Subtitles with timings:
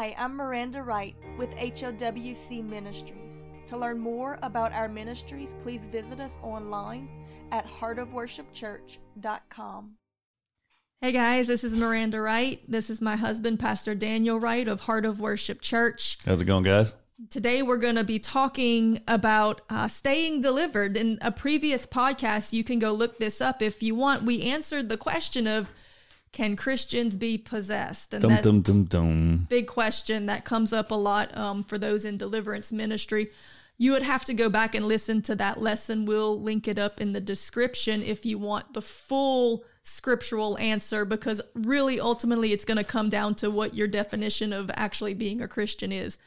[0.00, 3.50] Hi, I'm Miranda Wright with HOWC Ministries.
[3.66, 7.06] To learn more about our ministries, please visit us online
[7.52, 9.90] at heartofworshipchurch.com.
[11.02, 12.62] Hey guys, this is Miranda Wright.
[12.66, 16.16] This is my husband, Pastor Daniel Wright of Heart of Worship Church.
[16.24, 16.94] How's it going, guys?
[17.28, 20.96] Today we're going to be talking about uh, staying delivered.
[20.96, 24.22] In a previous podcast, you can go look this up if you want.
[24.22, 25.74] We answered the question of
[26.32, 28.14] can Christians be possessed?
[28.14, 29.46] And dum, dum, dum, dum.
[29.48, 33.30] big question that comes up a lot um, for those in deliverance ministry.
[33.78, 36.04] You would have to go back and listen to that lesson.
[36.04, 41.40] We'll link it up in the description if you want the full scriptural answer, because
[41.54, 45.48] really, ultimately, it's going to come down to what your definition of actually being a
[45.48, 46.18] Christian is.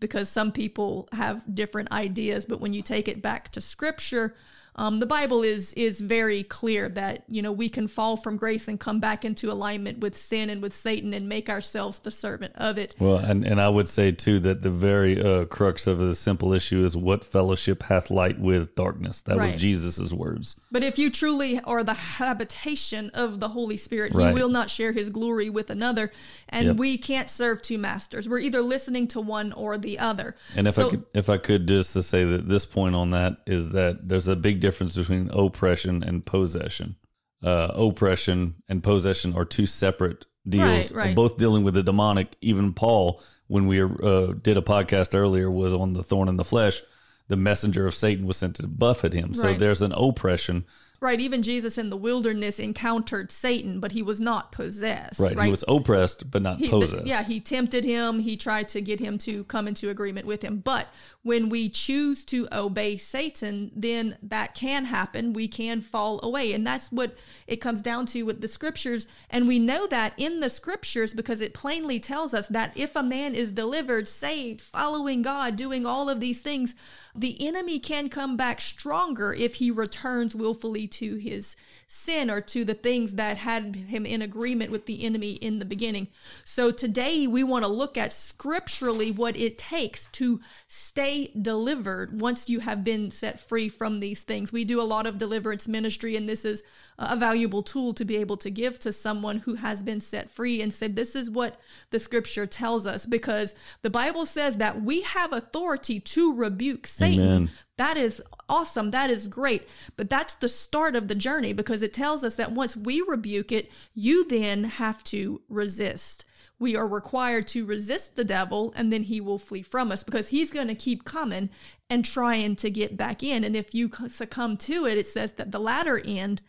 [0.00, 4.34] Because some people have different ideas, but when you take it back to scripture,
[4.74, 8.68] um, the Bible is is very clear that you know we can fall from grace
[8.68, 12.54] and come back into alignment with sin and with Satan and make ourselves the servant
[12.56, 12.94] of it.
[12.98, 16.54] Well, and, and I would say too that the very uh, crux of the simple
[16.54, 19.20] issue is what fellowship hath light with darkness.
[19.22, 19.52] That right.
[19.52, 20.56] was Jesus's words.
[20.70, 24.28] But if you truly are the habitation of the Holy Spirit, right.
[24.28, 26.12] He will not share His glory with another,
[26.48, 26.76] and yep.
[26.76, 28.26] we can't serve two masters.
[28.26, 30.34] We're either listening to one or the other.
[30.56, 33.10] And if so, I could, if I could just to say that this point on
[33.10, 36.94] that is that there's a big difference between oppression and possession.
[37.42, 41.16] Uh, oppression and possession are two separate deals, right, right.
[41.16, 42.36] both dealing with the demonic.
[42.40, 46.44] Even Paul, when we uh, did a podcast earlier, was on the thorn in the
[46.44, 46.80] flesh.
[47.26, 49.34] The messenger of Satan was sent to buffet him.
[49.34, 49.58] So right.
[49.58, 50.64] there's an oppression
[51.02, 51.20] Right.
[51.20, 55.18] Even Jesus in the wilderness encountered Satan, but he was not possessed.
[55.18, 55.34] Right.
[55.34, 55.46] right?
[55.46, 57.06] He was oppressed, but not he, possessed.
[57.06, 57.24] Yeah.
[57.24, 58.20] He tempted him.
[58.20, 60.58] He tried to get him to come into agreement with him.
[60.58, 60.86] But
[61.24, 65.32] when we choose to obey Satan, then that can happen.
[65.32, 66.52] We can fall away.
[66.52, 67.16] And that's what
[67.48, 69.08] it comes down to with the scriptures.
[69.28, 73.02] And we know that in the scriptures because it plainly tells us that if a
[73.02, 76.76] man is delivered, saved, following God, doing all of these things,
[77.12, 82.64] the enemy can come back stronger if he returns willfully to his sin or to
[82.64, 86.08] the things that had him in agreement with the enemy in the beginning.
[86.44, 92.48] So today we want to look at scripturally what it takes to stay delivered once
[92.48, 94.52] you have been set free from these things.
[94.52, 96.62] We do a lot of deliverance ministry, and this is
[97.10, 100.60] a valuable tool to be able to give to someone who has been set free
[100.62, 101.58] and said, This is what
[101.90, 107.24] the scripture tells us, because the Bible says that we have authority to rebuke Satan.
[107.24, 107.50] Amen.
[107.78, 108.90] That is awesome.
[108.90, 109.66] That is great.
[109.96, 113.50] But that's the start of the journey because it tells us that once we rebuke
[113.50, 116.24] it, you then have to resist.
[116.58, 120.28] We are required to resist the devil and then he will flee from us because
[120.28, 121.50] he's going to keep coming
[121.90, 123.42] and trying to get back in.
[123.42, 126.40] And if you succumb to it, it says that the latter end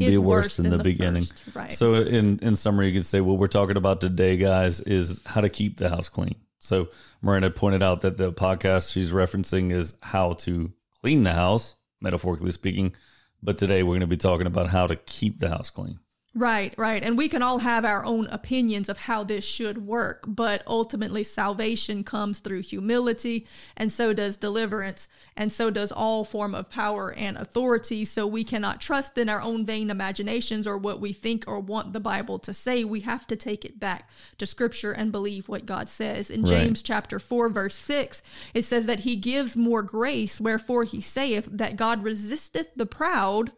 [0.00, 1.22] be worse, worse than, than, the, the beginning.
[1.24, 1.56] First.
[1.56, 1.72] Right.
[1.72, 5.40] So, in, in summary, you could say what we're talking about today, guys, is how
[5.40, 6.34] to keep the house clean.
[6.58, 6.88] So,
[7.22, 12.50] Miranda pointed out that the podcast she's referencing is how to clean the house, metaphorically
[12.50, 12.94] speaking.
[13.42, 15.98] But today we're going to be talking about how to keep the house clean.
[16.32, 17.02] Right, right.
[17.02, 21.24] And we can all have our own opinions of how this should work, but ultimately
[21.24, 27.12] salvation comes through humility, and so does deliverance, and so does all form of power
[27.12, 28.04] and authority.
[28.04, 31.92] So we cannot trust in our own vain imaginations or what we think or want
[31.92, 32.84] the Bible to say.
[32.84, 34.08] We have to take it back
[34.38, 36.30] to scripture and believe what God says.
[36.30, 36.50] In right.
[36.50, 38.22] James chapter 4 verse 6,
[38.54, 43.50] it says that he gives more grace, wherefore he saith that God resisteth the proud,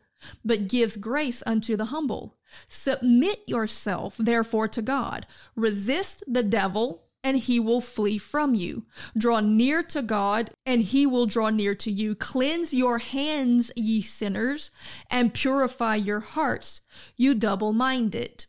[0.45, 2.37] but gives grace unto the humble.
[2.69, 5.27] Submit yourself, therefore, to God.
[5.57, 8.85] Resist the devil, and he will flee from you.
[9.17, 12.15] Draw near to God, and he will draw near to you.
[12.15, 14.71] Cleanse your hands, ye sinners,
[15.11, 16.81] and purify your hearts,
[17.17, 18.47] you double minded.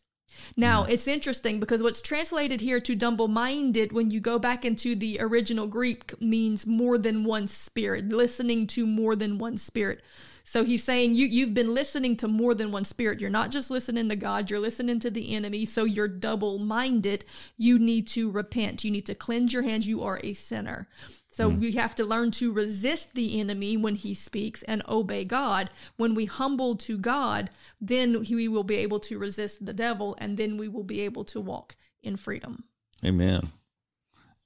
[0.57, 0.91] Now, hmm.
[0.91, 5.17] it's interesting because what's translated here to double minded, when you go back into the
[5.19, 10.01] original Greek, means more than one spirit, listening to more than one spirit.
[10.43, 13.21] So he's saying you you've been listening to more than one spirit.
[13.21, 15.65] You're not just listening to God, you're listening to the enemy.
[15.65, 17.25] So you're double-minded.
[17.57, 18.83] You need to repent.
[18.83, 19.87] You need to cleanse your hands.
[19.87, 20.87] You are a sinner.
[21.31, 21.59] So mm.
[21.59, 25.69] we have to learn to resist the enemy when he speaks and obey God.
[25.97, 27.49] When we humble to God,
[27.81, 31.23] then we will be able to resist the devil and then we will be able
[31.25, 32.65] to walk in freedom.
[33.03, 33.41] Amen.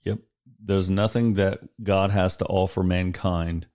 [0.04, 0.20] Yep.
[0.64, 3.68] There's nothing that God has to offer mankind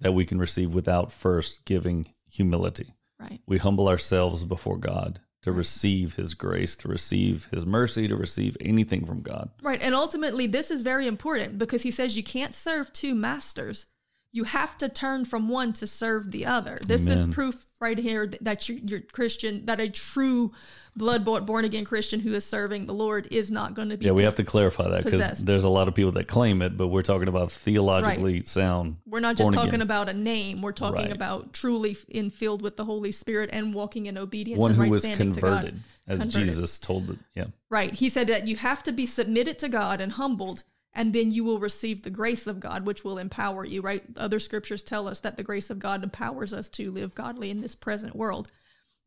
[0.00, 2.94] that we can receive without first giving humility.
[3.18, 3.40] Right.
[3.46, 8.56] We humble ourselves before God to receive his grace, to receive his mercy, to receive
[8.60, 9.50] anything from God.
[9.62, 9.80] Right.
[9.80, 13.86] And ultimately, this is very important because he says you can't serve two masters.
[14.32, 16.78] You have to turn from one to serve the other.
[16.86, 17.28] This Amen.
[17.28, 20.52] is proof right here that you, you're Christian, that a true
[20.94, 24.06] blood born again Christian who is serving the Lord is not going to be.
[24.06, 26.76] Yeah, we have to clarify that because there's a lot of people that claim it,
[26.76, 28.48] but we're talking about theologically right.
[28.48, 28.98] sound.
[29.04, 29.82] We're not just talking again.
[29.82, 30.62] about a name.
[30.62, 31.12] We're talking right.
[31.12, 34.60] about truly in filled with the Holy Spirit and walking in obedience.
[34.60, 36.30] One who right was converted, as converted.
[36.30, 37.18] Jesus told it.
[37.34, 37.92] Yeah, right.
[37.92, 41.44] He said that you have to be submitted to God and humbled and then you
[41.44, 44.02] will receive the grace of God, which will empower you, right?
[44.16, 47.60] Other scriptures tell us that the grace of God empowers us to live godly in
[47.60, 48.50] this present world.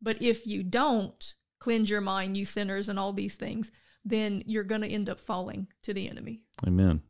[0.00, 3.70] But if you don't cleanse your mind, you sinners, and all these things,
[4.04, 6.40] then you're going to end up falling to the enemy.
[6.66, 7.02] Amen.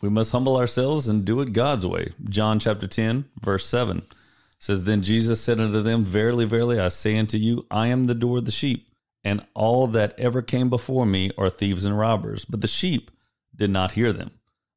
[0.00, 2.12] We must humble ourselves and do it God's way.
[2.24, 4.02] John chapter 10, verse 7
[4.58, 8.14] says, Then Jesus said unto them, Verily, verily, I say unto you, I am the
[8.14, 8.88] door of the sheep,
[9.24, 12.44] and all that ever came before me are thieves and robbers.
[12.44, 13.10] But the sheep,
[13.54, 14.30] did not hear them.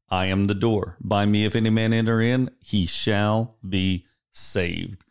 [0.09, 0.97] I am the door.
[1.01, 5.05] By me, if any man enter in, he shall be saved,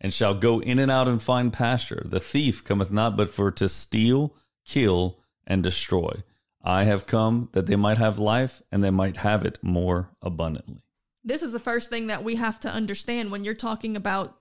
[0.00, 2.02] and shall go in and out and find pasture.
[2.04, 6.22] The thief cometh not but for to steal, kill, and destroy.
[6.62, 10.84] I have come that they might have life, and they might have it more abundantly.
[11.24, 14.38] This is the first thing that we have to understand when you're talking about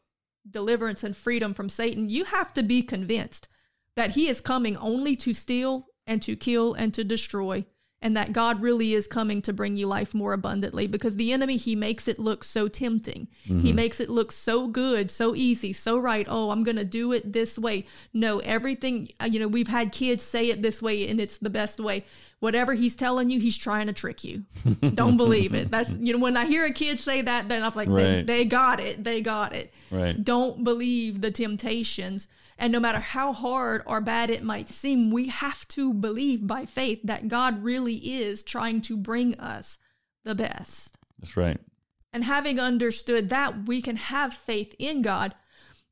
[0.50, 2.10] deliverance and freedom from Satan.
[2.10, 3.48] You have to be convinced
[3.96, 7.66] that he is coming only to steal and to kill and to destroy
[8.04, 11.56] and that God really is coming to bring you life more abundantly because the enemy,
[11.56, 13.30] he makes it look so tempting.
[13.46, 13.62] Mm-hmm.
[13.62, 16.28] He makes it look so good, so easy, so right.
[16.30, 17.86] Oh, I'm going to do it this way.
[18.14, 21.50] No, everything, uh, you know, we've had kids say it this way and it's the
[21.50, 22.04] best way.
[22.42, 24.44] Whatever he's telling you, he's trying to trick you.
[24.94, 25.72] Don't believe it.
[25.72, 28.04] That's, you know, when I hear a kid say that, then I'm like, right.
[28.04, 29.02] they, they got it.
[29.02, 29.74] They got it.
[29.90, 30.22] Right.
[30.22, 32.28] Don't believe the temptations
[32.58, 36.66] and no matter how hard or bad it might seem, we have to believe by
[36.66, 39.78] faith that God really is trying to bring us
[40.24, 40.98] the best.
[41.20, 41.60] That's right.
[42.12, 45.34] And having understood that, we can have faith in God.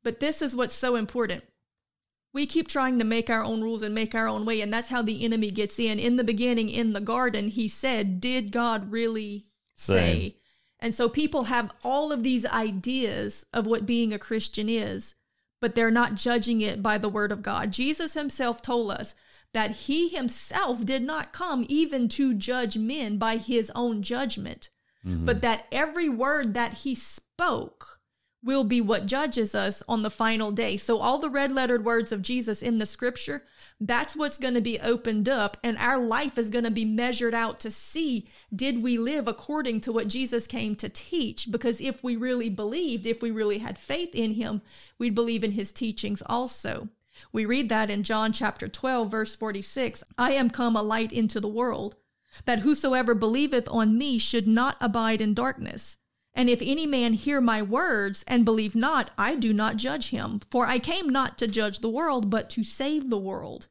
[0.04, 1.44] But this is what's so important.
[2.32, 4.88] We keep trying to make our own rules and make our own way, and that's
[4.88, 5.98] how the enemy gets in.
[5.98, 9.44] In the beginning, in the garden, he said, Did God really
[9.74, 9.94] say?
[9.94, 10.36] say?
[10.78, 15.14] And so people have all of these ideas of what being a Christian is
[15.62, 17.70] but they're not judging it by the word of God.
[17.70, 19.14] Jesus himself told us
[19.54, 24.70] that he himself did not come even to judge men by his own judgment,
[25.06, 25.24] mm-hmm.
[25.24, 28.00] but that every word that he spoke
[28.44, 30.76] will be what judges us on the final day.
[30.76, 33.44] So, all the red lettered words of Jesus in the scripture,
[33.80, 37.34] that's what's going to be opened up, and our life is going to be measured
[37.34, 41.50] out to see did we live according to what Jesus came to teach?
[41.50, 44.62] Because if we really believed, if we really had faith in him,
[44.98, 46.88] we'd believe in his teachings also.
[47.32, 51.40] We read that in John chapter 12, verse 46 I am come a light into
[51.40, 51.96] the world,
[52.46, 55.98] that whosoever believeth on me should not abide in darkness.
[56.34, 60.40] And if any man hear my words and believe not, I do not judge him.
[60.50, 63.68] For I came not to judge the world, but to save the world.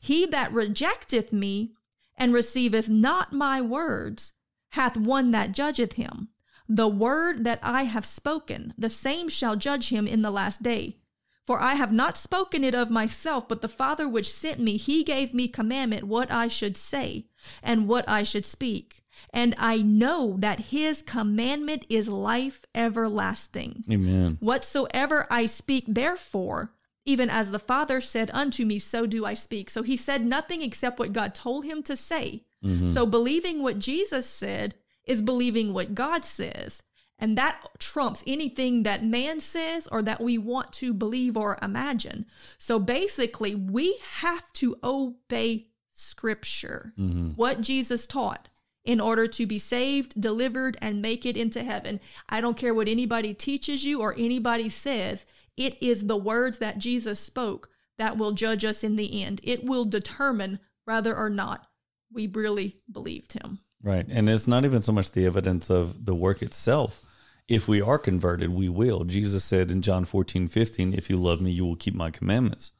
[0.00, 1.72] He that rejecteth me
[2.16, 4.32] and receiveth not my words
[4.70, 6.28] hath one that judgeth him.
[6.68, 10.98] The word that I have spoken, the same shall judge him in the last day.
[11.46, 15.04] For I have not spoken it of myself, but the Father which sent me, he
[15.04, 17.26] gave me commandment what I should say
[17.62, 23.84] and what I should speak and I know that his commandment is life everlasting.
[23.90, 24.38] Amen.
[24.40, 26.72] Whatsoever I speak, therefore,
[27.04, 29.70] even as the Father said unto me, so do I speak.
[29.70, 32.44] So he said nothing except what God told him to say.
[32.64, 32.86] Mm-hmm.
[32.86, 34.74] So believing what Jesus said
[35.04, 36.82] is believing what God says.
[37.18, 42.26] And that trumps anything that man says or that we want to believe or imagine.
[42.58, 47.30] So basically, we have to obey scripture, mm-hmm.
[47.30, 48.48] what Jesus taught
[48.84, 52.00] in order to be saved, delivered, and make it into heaven.
[52.28, 55.26] I don't care what anybody teaches you or anybody says,
[55.56, 59.40] it is the words that Jesus spoke that will judge us in the end.
[59.44, 61.66] It will determine whether or not
[62.12, 63.60] we really believed him.
[63.82, 64.06] Right.
[64.08, 67.04] And it's not even so much the evidence of the work itself.
[67.46, 69.04] If we are converted, we will.
[69.04, 72.72] Jesus said in John 14, 15, if you love me, you will keep my commandments.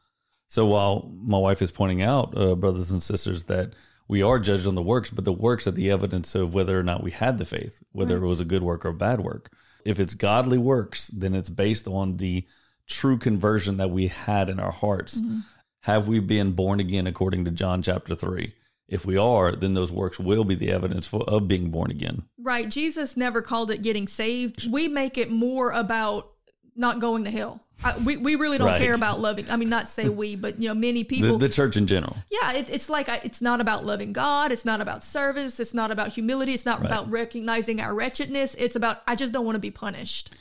[0.48, 3.74] So while my wife is pointing out, uh, brothers and sisters, that
[4.08, 6.82] we are judged on the works, but the works are the evidence of whether or
[6.82, 8.24] not we had the faith, whether right.
[8.24, 9.50] it was a good work or a bad work.
[9.84, 12.46] If it's godly works, then it's based on the
[12.86, 15.20] true conversion that we had in our hearts.
[15.20, 15.40] Mm-hmm.
[15.80, 18.54] Have we been born again according to John chapter 3?
[18.88, 22.24] If we are, then those works will be the evidence for, of being born again.
[22.38, 22.68] Right.
[22.70, 24.70] Jesus never called it getting saved.
[24.70, 26.33] We make it more about
[26.76, 27.60] not going to hell.
[27.82, 28.80] I, we, we really don't right.
[28.80, 29.50] care about loving.
[29.50, 31.38] I mean, not say we, but you know, many people.
[31.38, 32.16] The, the church in general.
[32.30, 34.52] Yeah, it's it's like it's not about loving God.
[34.52, 35.58] It's not about service.
[35.60, 36.54] It's not about humility.
[36.54, 36.86] It's not right.
[36.86, 38.54] about recognizing our wretchedness.
[38.56, 40.34] It's about I just don't want to be punished.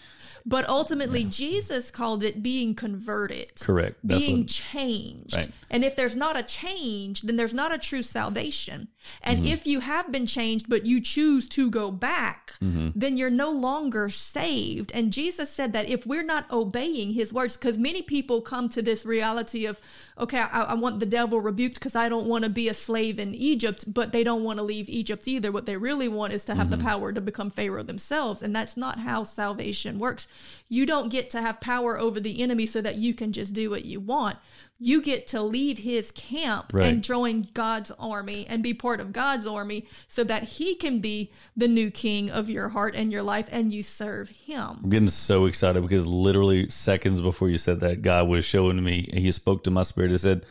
[0.45, 1.29] But ultimately, yeah.
[1.29, 3.53] Jesus called it being converted.
[3.59, 3.97] Correct.
[4.03, 5.37] That's being what, changed.
[5.37, 5.51] Right.
[5.69, 8.89] And if there's not a change, then there's not a true salvation.
[9.21, 9.53] And mm-hmm.
[9.53, 12.89] if you have been changed, but you choose to go back, mm-hmm.
[12.93, 14.91] then you're no longer saved.
[14.93, 18.81] And Jesus said that if we're not obeying his words, because many people come to
[18.81, 19.79] this reality of,
[20.19, 23.17] okay, I, I want the devil rebuked because I don't want to be a slave
[23.17, 25.51] in Egypt, but they don't want to leave Egypt either.
[25.51, 26.79] What they really want is to have mm-hmm.
[26.79, 28.41] the power to become Pharaoh themselves.
[28.41, 30.27] And that's not how salvation works.
[30.69, 33.69] You don't get to have power over the enemy so that you can just do
[33.69, 34.37] what you want.
[34.79, 36.85] You get to leave his camp right.
[36.85, 41.31] and join God's army and be part of God's army so that he can be
[41.55, 44.79] the new king of your heart and your life and you serve him.
[44.83, 49.09] I'm getting so excited because literally seconds before you said that, God was showing me,
[49.13, 50.45] he spoke to my spirit and said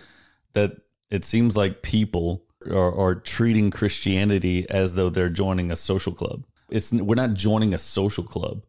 [0.52, 0.76] that
[1.10, 6.44] it seems like people are, are treating Christianity as though they're joining a social club.
[6.70, 8.62] It's we're not joining a social club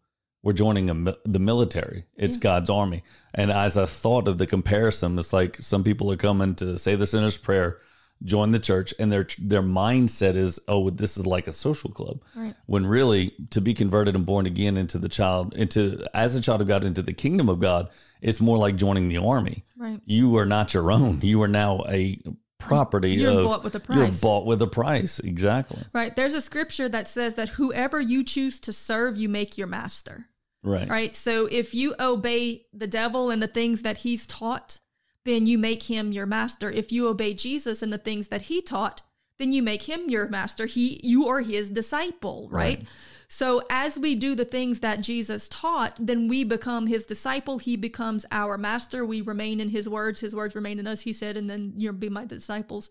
[0.44, 2.06] we're joining a, the military.
[2.16, 2.44] It's mm-hmm.
[2.44, 3.04] God's army.
[3.34, 6.96] And as I thought of the comparison, it's like some people are coming to say
[6.96, 7.80] the sinner's prayer,
[8.24, 12.22] join the church, and their their mindset is, oh, this is like a social club.
[12.36, 12.54] Right.
[12.68, 16.62] When really, to be converted and born again into the child, into as a child
[16.62, 17.90] of God, into the kingdom of God,
[18.22, 19.66] it's more like joining the army.
[19.78, 20.02] Right.
[20.06, 21.22] You are not your own.
[21.22, 22.22] You are now a
[22.60, 23.12] property.
[23.12, 23.98] You're of, bought with a price.
[23.98, 25.20] You're bought with a price.
[25.20, 25.84] Exactly.
[25.94, 26.16] Right.
[26.16, 30.28] There's a scripture that says that whoever you choose to serve, you make your master.
[30.64, 30.90] Right.
[30.90, 31.14] Right.
[31.14, 34.80] So if you obey the devil and the things that he's taught,
[35.26, 36.72] then you make him your master.
[36.72, 39.02] If you obey Jesus and the things that he taught,
[39.40, 40.66] then you make him your master.
[40.66, 42.78] He you are his disciple, right?
[42.80, 42.88] right?
[43.28, 47.58] So as we do the things that Jesus taught, then we become his disciple.
[47.58, 49.04] He becomes our master.
[49.04, 50.20] We remain in his words.
[50.20, 52.90] His words remain in us, he said, and then you'll be my disciples.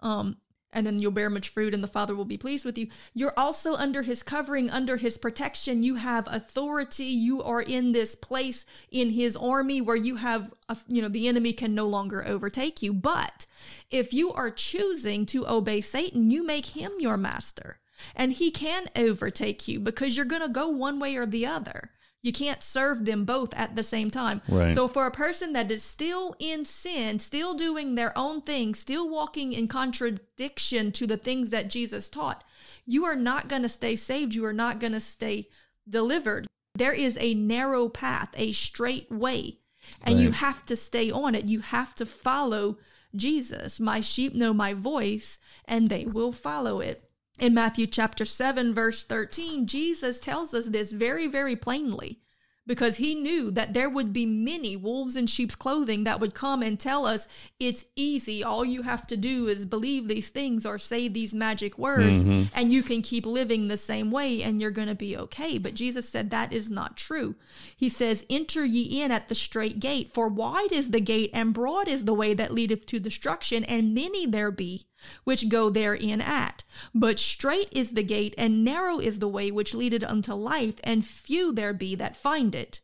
[0.00, 0.38] Um,
[0.72, 2.88] and then you'll bear much fruit and the father will be pleased with you.
[3.14, 5.82] You're also under his covering under his protection.
[5.82, 7.04] You have authority.
[7.04, 11.28] You are in this place in his army where you have a, you know the
[11.28, 12.92] enemy can no longer overtake you.
[12.92, 13.46] But
[13.90, 17.78] if you are choosing to obey satan you make him your master
[18.14, 21.90] and he can overtake you because you're going to go one way or the other
[22.26, 24.42] you can't serve them both at the same time.
[24.48, 24.72] Right.
[24.72, 29.08] So for a person that is still in sin, still doing their own thing, still
[29.08, 32.42] walking in contradiction to the things that Jesus taught,
[32.84, 34.34] you are not going to stay saved.
[34.34, 35.48] You are not going to stay
[35.88, 36.48] delivered.
[36.74, 39.60] There is a narrow path, a straight way,
[40.02, 40.24] and right.
[40.24, 41.44] you have to stay on it.
[41.44, 42.78] You have to follow
[43.14, 43.78] Jesus.
[43.78, 47.05] My sheep know my voice and they will follow it.
[47.38, 52.18] In Matthew chapter 7, verse 13, Jesus tells us this very, very plainly
[52.66, 56.62] because he knew that there would be many wolves in sheep's clothing that would come
[56.62, 57.28] and tell us
[57.60, 58.42] it's easy.
[58.42, 62.44] All you have to do is believe these things or say these magic words, mm-hmm.
[62.54, 65.58] and you can keep living the same way and you're going to be okay.
[65.58, 67.36] But Jesus said that is not true.
[67.76, 71.54] He says, Enter ye in at the straight gate, for wide is the gate and
[71.54, 74.86] broad is the way that leadeth to destruction, and many there be
[75.24, 76.64] which go therein at.
[76.94, 81.04] But strait is the gate, and narrow is the way which leadeth unto life, and
[81.04, 82.80] few there be that find it.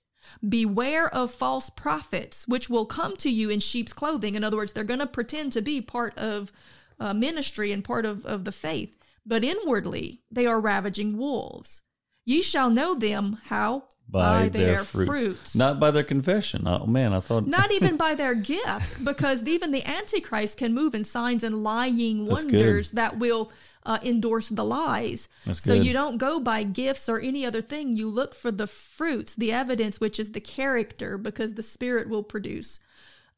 [0.46, 4.34] Beware of false prophets, which will come to you in sheep's clothing.
[4.34, 6.52] In other words, they're going to pretend to be part of
[7.00, 11.82] uh, ministry and part of, of the faith, but inwardly they are ravaging wolves.
[12.24, 15.10] Ye shall know them how by, by their, their fruits.
[15.10, 15.56] fruits.
[15.56, 16.68] not by their confession.
[16.68, 20.94] Oh man, I thought not even by their gifts, because even the Antichrist can move
[20.94, 23.50] in signs and lying wonders that will
[23.84, 25.28] uh, endorse the lies.
[25.46, 25.86] That's so good.
[25.86, 27.96] you don't go by gifts or any other thing.
[27.96, 32.22] You look for the fruits, the evidence, which is the character, because the Spirit will
[32.22, 32.80] produce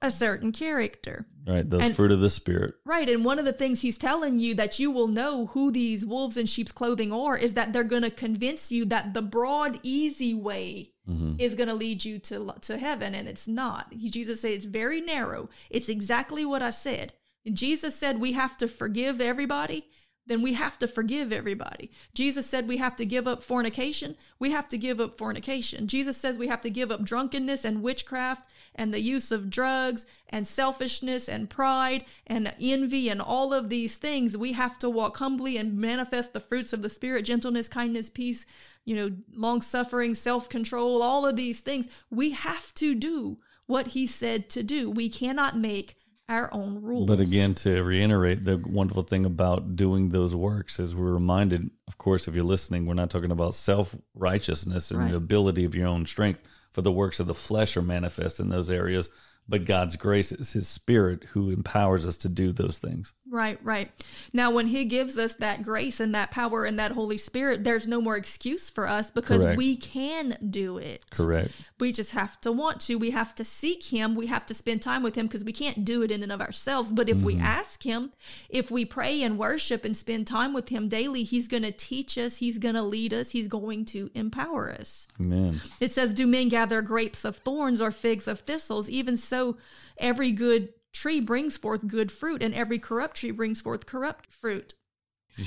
[0.05, 1.27] a certain character.
[1.47, 2.75] Right, the and, fruit of the spirit.
[2.85, 6.07] Right, and one of the things he's telling you that you will know who these
[6.07, 9.79] wolves in sheep's clothing are is that they're going to convince you that the broad,
[9.83, 11.35] easy way mm-hmm.
[11.39, 13.93] is going to lead you to to heaven, and it's not.
[13.93, 15.51] He, Jesus said it's very narrow.
[15.69, 17.13] It's exactly what I said.
[17.53, 19.87] Jesus said we have to forgive everybody
[20.27, 21.91] then we have to forgive everybody.
[22.15, 24.17] Jesus said we have to give up fornication.
[24.39, 25.87] We have to give up fornication.
[25.87, 30.07] Jesus says we have to give up drunkenness and witchcraft and the use of drugs
[30.31, 34.37] and selfishness and pride and envy and all of these things.
[34.37, 38.47] We have to walk humbly and manifest the fruits of the Spirit gentleness, kindness, peace,
[38.85, 41.87] you know, long suffering, self control, all of these things.
[42.11, 44.91] We have to do what He said to do.
[44.91, 45.97] We cannot make
[46.29, 47.07] our own rules.
[47.07, 51.99] But again, to reiterate, the wonderful thing about doing those works is we're reminded, of
[51.99, 55.11] course, if you're listening, we're not talking about self righteousness and right.
[55.11, 56.43] the ability of your own strength.
[56.73, 59.09] for the works of the flesh are manifest in those areas
[59.49, 63.13] but God's grace is his spirit who empowers us to do those things.
[63.35, 63.91] Right, right.
[64.33, 67.87] Now, when he gives us that grace and that power and that Holy Spirit, there's
[67.87, 69.59] no more excuse for us because Correct.
[69.59, 71.05] we can do it.
[71.11, 71.51] Correct.
[71.79, 72.97] We just have to want to.
[72.97, 74.15] We have to seek him.
[74.15, 76.41] We have to spend time with him because we can't do it in and of
[76.41, 76.93] ourselves.
[76.93, 77.27] But if mm-hmm.
[77.27, 78.13] we ask him,
[78.49, 82.17] if we pray and worship and spend time with him daily, he's going to teach
[82.17, 85.07] us, he's going to lead us, he's going to empower us.
[85.21, 85.61] Amen.
[85.81, 88.89] It says, Do men gather grapes of thorns or figs of thistles?
[88.89, 89.57] Even so, so
[89.99, 94.75] every good tree brings forth good fruit, and every corrupt tree brings forth corrupt fruit.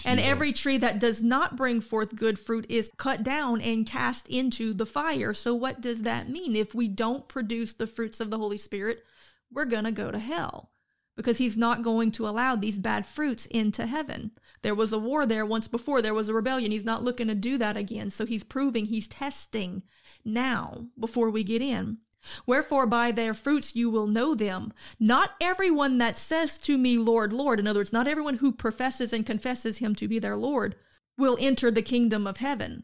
[0.05, 4.27] And every tree that does not bring forth good fruit is cut down and cast
[4.27, 5.33] into the fire.
[5.33, 6.55] So, what does that mean?
[6.55, 9.05] If we don't produce the fruits of the Holy Spirit,
[9.51, 10.71] we're going to go to hell
[11.15, 14.31] because He's not going to allow these bad fruits into heaven.
[14.61, 16.71] There was a war there once before, there was a rebellion.
[16.71, 18.09] He's not looking to do that again.
[18.09, 19.83] So, He's proving, He's testing
[20.25, 21.99] now before we get in.
[22.45, 24.73] Wherefore by their fruits you will know them.
[24.99, 29.13] Not everyone that says to me, Lord, Lord, in other words, not everyone who professes
[29.13, 30.75] and confesses him to be their Lord,
[31.17, 32.83] will enter the kingdom of heaven,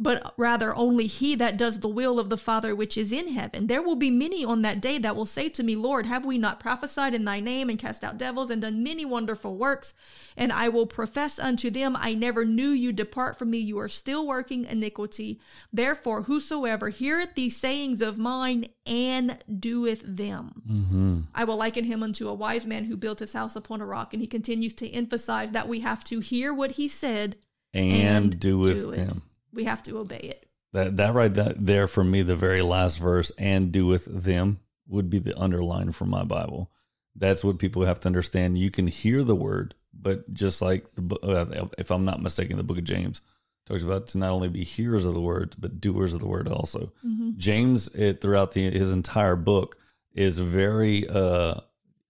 [0.00, 3.66] but rather only he that does the will of the Father which is in heaven.
[3.66, 6.38] There will be many on that day that will say to me, Lord, have we
[6.38, 9.94] not prophesied in thy name and cast out devils and done many wonderful works?
[10.36, 13.88] And I will profess unto them, I never knew you, depart from me, you are
[13.88, 15.40] still working iniquity.
[15.72, 21.20] Therefore, whosoever heareth these sayings of mine and doeth them, mm-hmm.
[21.34, 24.12] I will liken him unto a wise man who built his house upon a rock.
[24.12, 27.36] And he continues to emphasize that we have to hear what he said
[27.74, 29.22] and, and doeth do him
[29.58, 30.48] we have to obey it.
[30.72, 34.60] That that right that there for me, the very last verse, and do with them
[34.86, 36.70] would be the underline for my Bible.
[37.16, 38.56] That's what people have to understand.
[38.56, 42.62] You can hear the word, but just like the uh, if I'm not mistaken, the
[42.62, 43.20] book of James
[43.66, 46.46] talks about to not only be hearers of the word, but doers of the word
[46.48, 46.92] also.
[47.04, 47.32] Mm-hmm.
[47.36, 49.76] James, it throughout the, his entire book,
[50.14, 51.56] is very uh,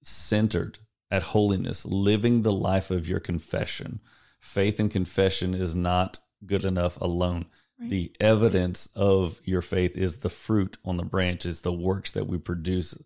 [0.02, 0.78] centered
[1.10, 4.00] at holiness, living the life of your confession.
[4.38, 7.46] Faith and confession is not good enough alone.
[7.80, 7.90] Right.
[7.90, 12.26] The evidence of your faith is the fruit on the branch, is the works that
[12.26, 12.96] we produce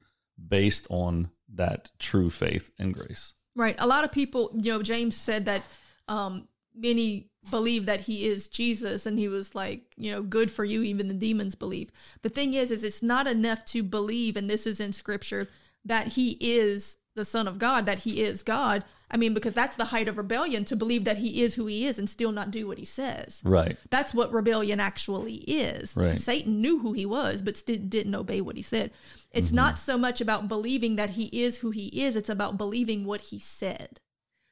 [0.49, 3.35] based on that true faith and grace.
[3.55, 3.77] Right.
[3.79, 5.62] A lot of people, you know, James said that
[6.09, 10.65] um, many believe that he is Jesus and he was like, you know, good for
[10.65, 11.90] you, even the demons believe.
[12.23, 15.49] The thing is, is it's not enough to believe, and this is in scripture,
[15.85, 18.85] that he is the Son of God, that he is God.
[19.12, 21.87] I mean, because that's the height of rebellion to believe that he is who he
[21.87, 23.42] is and still not do what he says.
[23.44, 23.77] Right.
[23.90, 25.94] That's what rebellion actually is.
[25.94, 26.18] Right.
[26.18, 28.90] Satan knew who he was, but still didn't obey what he said.
[29.31, 29.57] It's mm-hmm.
[29.57, 33.20] not so much about believing that he is who he is, it's about believing what
[33.20, 34.01] he said.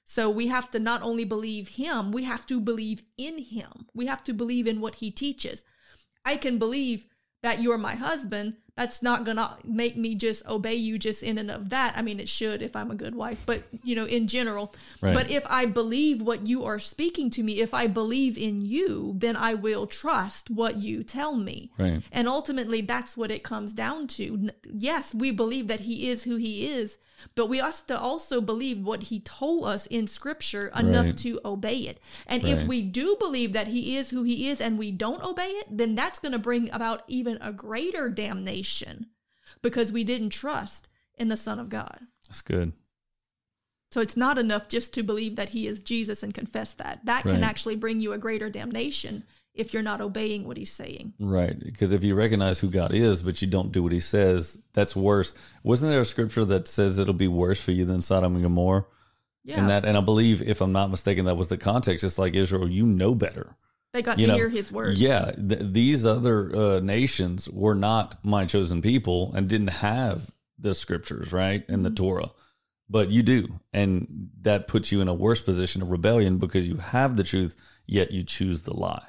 [0.04, 3.86] So we have to not only believe him, we have to believe in him.
[3.94, 5.64] We have to believe in what he teaches.
[6.24, 7.06] I can believe
[7.42, 11.50] that you're my husband, that's not gonna make me just obey you just in and
[11.50, 11.94] of that.
[11.96, 14.74] I mean, it should if I'm a good wife, but you know, in general.
[15.00, 15.14] Right.
[15.14, 19.14] But if I believe what you are speaking to me, if I believe in you,
[19.16, 21.70] then I will trust what you tell me.
[21.78, 22.02] Right.
[22.12, 24.50] And ultimately, that's what it comes down to.
[24.70, 26.98] Yes, we believe that he is who he is,
[27.34, 31.18] but we have to also believe what he told us in scripture enough right.
[31.18, 32.00] to obey it.
[32.26, 35.48] And if we do believe that he is who he is and we don't obey
[35.48, 38.59] it, then that's going to bring about even a greater damnation
[39.62, 42.00] because we didn't trust in the Son of God.
[42.26, 42.72] That's good.
[43.90, 47.04] So it's not enough just to believe that he is Jesus and confess that.
[47.04, 47.34] That right.
[47.34, 51.14] can actually bring you a greater damnation if you're not obeying what he's saying.
[51.18, 51.58] Right.
[51.58, 54.94] Because if you recognize who God is, but you don't do what he says, that's
[54.94, 55.34] worse.
[55.64, 58.86] Wasn't there a scripture that says it'll be worse for you than Sodom and Gomorrah?
[59.44, 59.58] Yeah.
[59.58, 62.04] And that, and I believe, if I'm not mistaken, that was the context.
[62.04, 63.56] It's like Israel, you know better.
[63.92, 65.00] They got to know, hear his words.
[65.00, 65.32] Yeah.
[65.32, 71.32] Th- these other uh, nations were not my chosen people and didn't have the scriptures,
[71.32, 71.64] right?
[71.68, 72.04] And the mm-hmm.
[72.04, 72.30] Torah.
[72.88, 73.60] But you do.
[73.72, 77.56] And that puts you in a worse position of rebellion because you have the truth,
[77.86, 79.06] yet you choose the lie.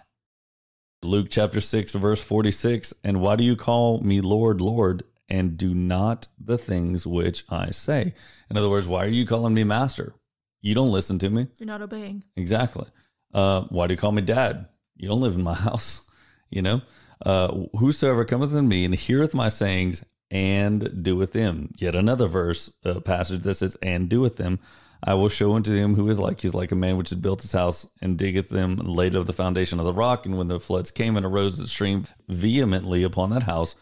[1.03, 5.73] Luke chapter 6, verse 46 And why do you call me Lord, Lord, and do
[5.73, 8.13] not the things which I say?
[8.49, 10.13] In other words, why are you calling me master?
[10.61, 11.47] You don't listen to me.
[11.57, 12.23] You're not obeying.
[12.35, 12.85] Exactly.
[13.33, 14.67] Uh, why do you call me dad?
[14.97, 16.07] You don't live in my house.
[16.49, 16.81] You know,
[17.25, 21.73] uh, whosoever cometh in me and heareth my sayings and doeth them.
[21.77, 24.59] Yet another verse, uh, passage that says, and doeth them.
[25.03, 26.41] I will show unto him who is like.
[26.41, 29.25] He's like a man which has built his house and diggeth them and laid of
[29.25, 30.25] the foundation of the rock.
[30.25, 33.75] And when the floods came and arose the stream vehemently upon that house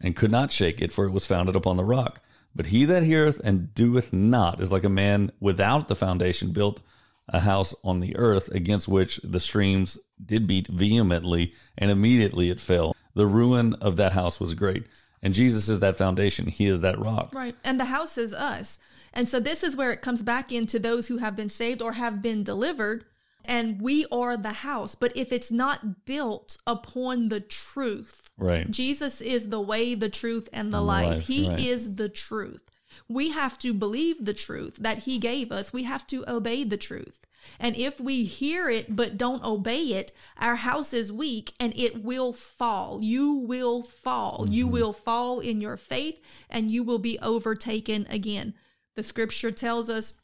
[0.00, 2.20] and could not shake it, for it was founded upon the rock.
[2.54, 6.80] But he that heareth and doeth not is like a man without the foundation built
[7.28, 12.60] a house on the earth against which the streams did beat vehemently, and immediately it
[12.60, 12.94] fell.
[13.14, 14.84] The ruin of that house was great.
[15.22, 16.46] And Jesus is that foundation.
[16.46, 17.34] He is that rock.
[17.34, 17.56] Right.
[17.64, 18.78] And the house is us.
[19.12, 21.92] And so this is where it comes back into those who have been saved or
[21.92, 23.04] have been delivered.
[23.44, 24.94] And we are the house.
[24.94, 28.70] But if it's not built upon the truth, right.
[28.70, 31.06] Jesus is the way, the truth, and the, and life.
[31.06, 31.26] life.
[31.26, 31.58] He right.
[31.58, 32.70] is the truth.
[33.08, 35.72] We have to believe the truth that He gave us.
[35.72, 37.26] We have to obey the truth.
[37.60, 42.02] And if we hear it but don't obey it, our house is weak and it
[42.02, 43.00] will fall.
[43.02, 44.40] You will fall.
[44.44, 44.52] Mm-hmm.
[44.52, 48.54] You will fall in your faith and you will be overtaken again.
[48.96, 50.14] The scripture tells us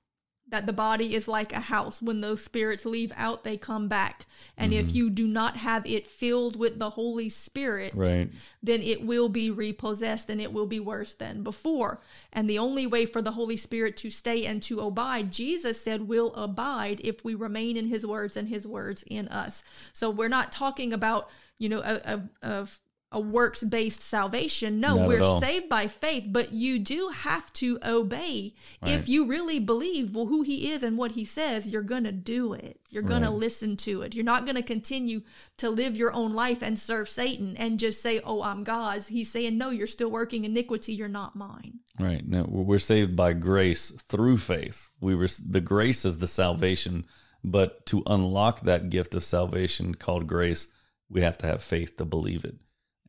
[0.52, 2.00] that the body is like a house.
[2.00, 4.26] When those spirits leave out, they come back.
[4.56, 4.86] And mm-hmm.
[4.86, 8.30] if you do not have it filled with the Holy Spirit, right.
[8.62, 12.00] then it will be repossessed and it will be worse than before.
[12.32, 16.06] And the only way for the Holy Spirit to stay and to abide, Jesus said,
[16.06, 19.64] will abide if we remain in his words and his words in us.
[19.94, 22.68] So we're not talking about, you know, a, a, a
[23.12, 24.80] a works based salvation.
[24.80, 28.54] No, Not we're saved by faith, but you do have to obey.
[28.82, 28.92] Right.
[28.92, 32.12] If you really believe well, who he is and what he says, you're going to
[32.12, 32.80] do it.
[32.90, 33.28] You're going right.
[33.28, 34.14] to listen to it.
[34.14, 35.22] You're not going to continue
[35.58, 39.08] to live your own life and serve Satan and just say, oh, I'm God's.
[39.08, 40.92] He's saying, no, you're still working iniquity.
[40.92, 41.80] You're not mine.
[41.98, 42.26] Right.
[42.26, 44.90] Now, we're saved by grace through faith.
[45.00, 47.06] We were, the grace is the salvation,
[47.44, 50.68] but to unlock that gift of salvation called grace,
[51.08, 52.56] we have to have faith to believe it.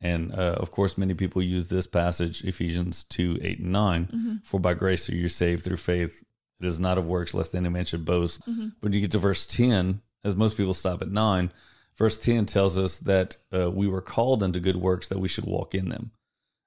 [0.04, 4.06] And uh, of course, many people use this passage, Ephesians 2 8 and 9.
[4.06, 4.34] Mm-hmm.
[4.44, 6.22] For by grace are you saved through faith.
[6.60, 8.46] It is not of works, lest any man should boast.
[8.48, 8.68] Mm-hmm.
[8.80, 11.50] When you get to verse 10, as most people stop at 9,
[11.96, 15.46] verse 10 tells us that uh, we were called unto good works that we should
[15.46, 16.10] walk in them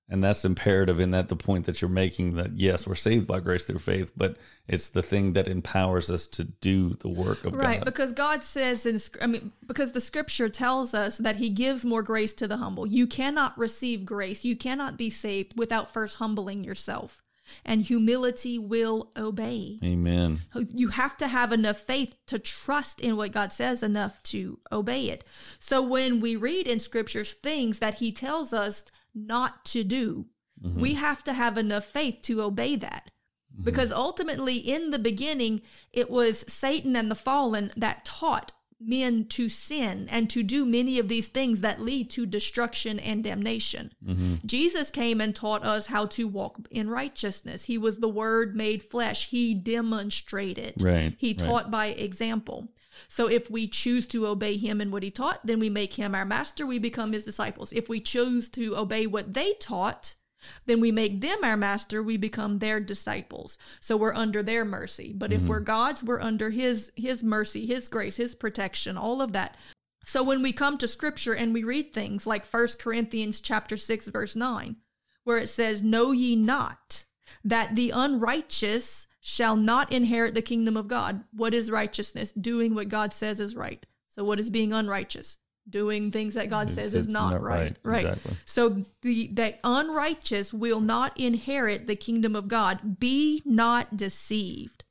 [0.10, 3.40] and that's imperative in that the point that you're making that yes we're saved by
[3.40, 7.56] grace through faith but it's the thing that empowers us to do the work of
[7.56, 7.86] right god.
[7.86, 12.04] because god says in i mean because the scripture tells us that he gives more
[12.04, 16.64] grace to the humble you cannot receive grace you cannot be saved without first humbling
[16.64, 17.22] yourself
[17.66, 19.80] and humility will obey.
[19.84, 20.42] Amen.
[20.54, 25.06] You have to have enough faith to trust in what God says enough to obey
[25.06, 25.24] it.
[25.60, 28.84] So when we read in scriptures things that he tells us
[29.26, 30.28] not to do.
[30.64, 30.80] Mm-hmm.
[30.80, 33.12] We have to have enough faith to obey that.
[33.54, 33.64] Mm-hmm.
[33.64, 39.50] Because ultimately, in the beginning, it was Satan and the fallen that taught men to
[39.50, 43.92] sin and to do many of these things that lead to destruction and damnation.
[44.06, 44.36] Mm-hmm.
[44.46, 47.66] Jesus came and taught us how to walk in righteousness.
[47.66, 49.30] He was the word made flesh.
[49.30, 50.76] He demonstrated.
[50.80, 51.72] Right, he taught right.
[51.72, 52.70] by example.
[53.08, 56.16] So if we choose to obey him and what he taught, then we make him
[56.16, 56.66] our master.
[56.66, 57.72] We become his disciples.
[57.74, 60.16] If we choose to obey what they taught,
[60.66, 65.14] then we make them our master we become their disciples so we're under their mercy
[65.14, 65.44] but mm-hmm.
[65.44, 69.58] if we're god's we're under his his mercy his grace his protection all of that
[70.06, 74.08] so when we come to scripture and we read things like First corinthians chapter 6
[74.10, 74.76] verse 9
[75.24, 77.06] where it says know ye not
[77.44, 81.22] that the unrighteous shall not inherit the kingdom of God.
[81.34, 82.32] What is righteousness?
[82.32, 83.86] Doing what God says is right.
[84.08, 85.36] So, what is being unrighteous?
[85.70, 87.76] Doing things that God says is not, not right.
[87.84, 88.06] Right.
[88.06, 88.06] right.
[88.06, 88.38] Exactly.
[88.46, 93.02] So the the unrighteous will not inherit the kingdom of God.
[93.02, 94.86] Be not deceived.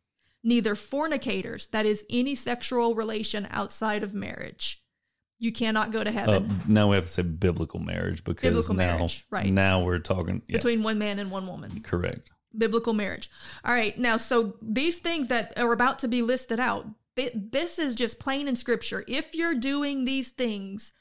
[0.45, 4.85] Neither fornicators, that is any sexual relation outside of marriage.
[5.39, 6.51] You cannot go to heaven.
[6.51, 9.47] Uh, now we have to say biblical marriage because biblical now, marriage, right.
[9.47, 10.59] now we're talking yeah.
[10.59, 11.71] between one man and one woman.
[11.81, 13.31] Correct biblical marriage.
[13.65, 16.87] All right, now, so these things that are about to be listed out,
[17.35, 19.05] this is just plain in scripture.
[19.09, 20.93] If you're doing these things,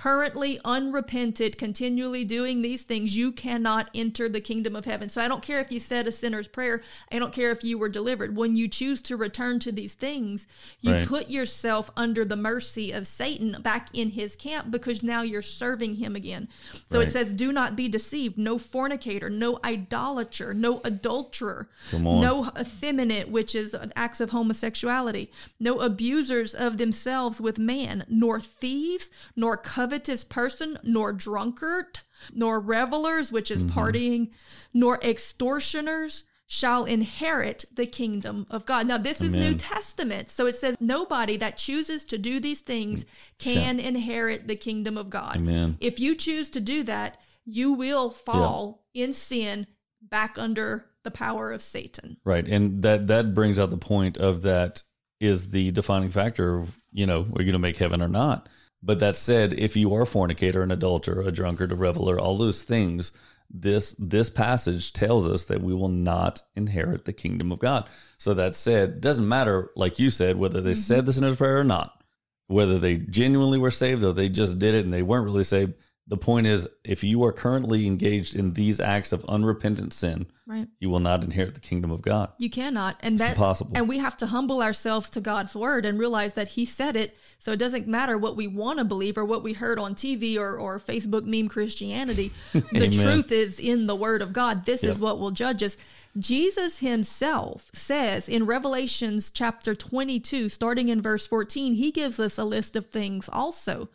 [0.00, 5.10] currently unrepented, continually doing these things, you cannot enter the kingdom of heaven.
[5.10, 6.80] So I don't care if you said a sinner's prayer,
[7.12, 8.34] I don't care if you were delivered.
[8.34, 10.46] When you choose to return to these things,
[10.80, 11.06] you right.
[11.06, 15.96] put yourself under the mercy of Satan back in his camp because now you're serving
[15.96, 16.48] him again.
[16.90, 17.06] So right.
[17.06, 18.38] it says, Do not be deceived.
[18.38, 26.54] No fornicator, no idolater, no adulterer, no effeminate, which is acts of homosexuality, no abusers
[26.54, 32.00] of themselves with man, nor thieves, nor covetous covetous person, nor drunkard,
[32.32, 33.78] nor revelers, which is mm-hmm.
[33.78, 34.30] partying,
[34.72, 38.86] nor extortioners shall inherit the kingdom of God.
[38.86, 40.28] Now, this is New Testament.
[40.28, 43.06] So it says nobody that chooses to do these things
[43.38, 43.86] can shall.
[43.86, 45.36] inherit the kingdom of God.
[45.36, 45.76] Amen.
[45.80, 49.04] If you choose to do that, you will fall yeah.
[49.04, 49.68] in sin
[50.02, 52.16] back under the power of Satan.
[52.24, 52.46] Right.
[52.46, 54.82] And that that brings out the point of that
[55.20, 58.48] is the defining factor of, you know, are you going to make heaven or not?
[58.82, 62.38] But that said, if you are a fornicator, an adulterer, a drunkard, a reveler, all
[62.38, 63.12] those things,
[63.52, 67.88] this this passage tells us that we will not inherit the kingdom of God.
[68.16, 70.80] So that said, doesn't matter, like you said, whether they mm-hmm.
[70.80, 72.02] said the sinner's prayer or not,
[72.46, 75.74] whether they genuinely were saved or they just did it and they weren't really saved.
[76.10, 80.66] The point is, if you are currently engaged in these acts of unrepentant sin, right.
[80.80, 82.32] you will not inherit the kingdom of God.
[82.36, 83.70] You cannot, and that's impossible.
[83.76, 87.16] And we have to humble ourselves to God's word and realize that He said it.
[87.38, 90.36] So it doesn't matter what we want to believe or what we heard on TV
[90.36, 92.32] or, or Facebook meme Christianity.
[92.52, 94.64] the truth is in the Word of God.
[94.64, 94.90] This yep.
[94.90, 95.76] is what will judge us.
[96.18, 102.42] Jesus himself says in Revelations chapter 22, starting in verse 14, he gives us a
[102.42, 103.88] list of things also.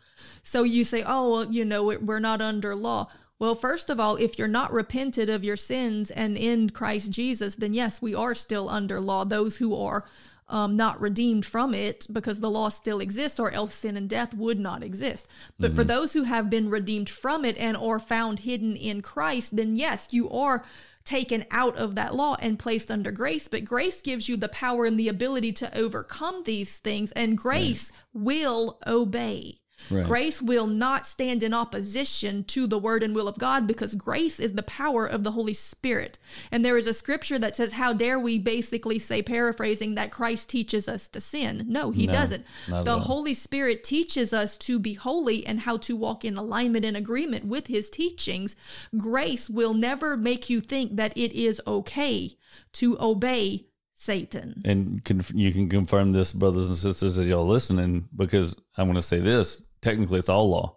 [0.46, 3.08] So you say, oh, well, you know, we're not under law.
[3.40, 7.56] Well, first of all, if you're not repented of your sins and in Christ Jesus,
[7.56, 9.24] then yes, we are still under law.
[9.24, 10.04] Those who are
[10.48, 14.34] um, not redeemed from it because the law still exists, or else sin and death
[14.34, 15.26] would not exist.
[15.58, 15.78] But mm-hmm.
[15.78, 19.74] for those who have been redeemed from it and are found hidden in Christ, then
[19.74, 20.64] yes, you are
[21.04, 23.48] taken out of that law and placed under grace.
[23.48, 27.90] But grace gives you the power and the ability to overcome these things, and grace
[27.92, 28.22] right.
[28.22, 29.58] will obey.
[29.90, 30.06] Right.
[30.06, 34.40] Grace will not stand in opposition to the word and will of God because grace
[34.40, 36.18] is the power of the Holy Spirit.
[36.50, 40.48] And there is a scripture that says, How dare we basically say, paraphrasing, that Christ
[40.48, 41.64] teaches us to sin?
[41.68, 42.44] No, he no, doesn't.
[42.66, 46.96] The Holy Spirit teaches us to be holy and how to walk in alignment and
[46.96, 48.56] agreement with his teachings.
[48.96, 52.32] Grace will never make you think that it is okay
[52.72, 54.60] to obey Satan.
[54.64, 58.96] And conf- you can confirm this, brothers and sisters, as y'all listening, because I'm going
[58.96, 60.76] to say this technically it's all law.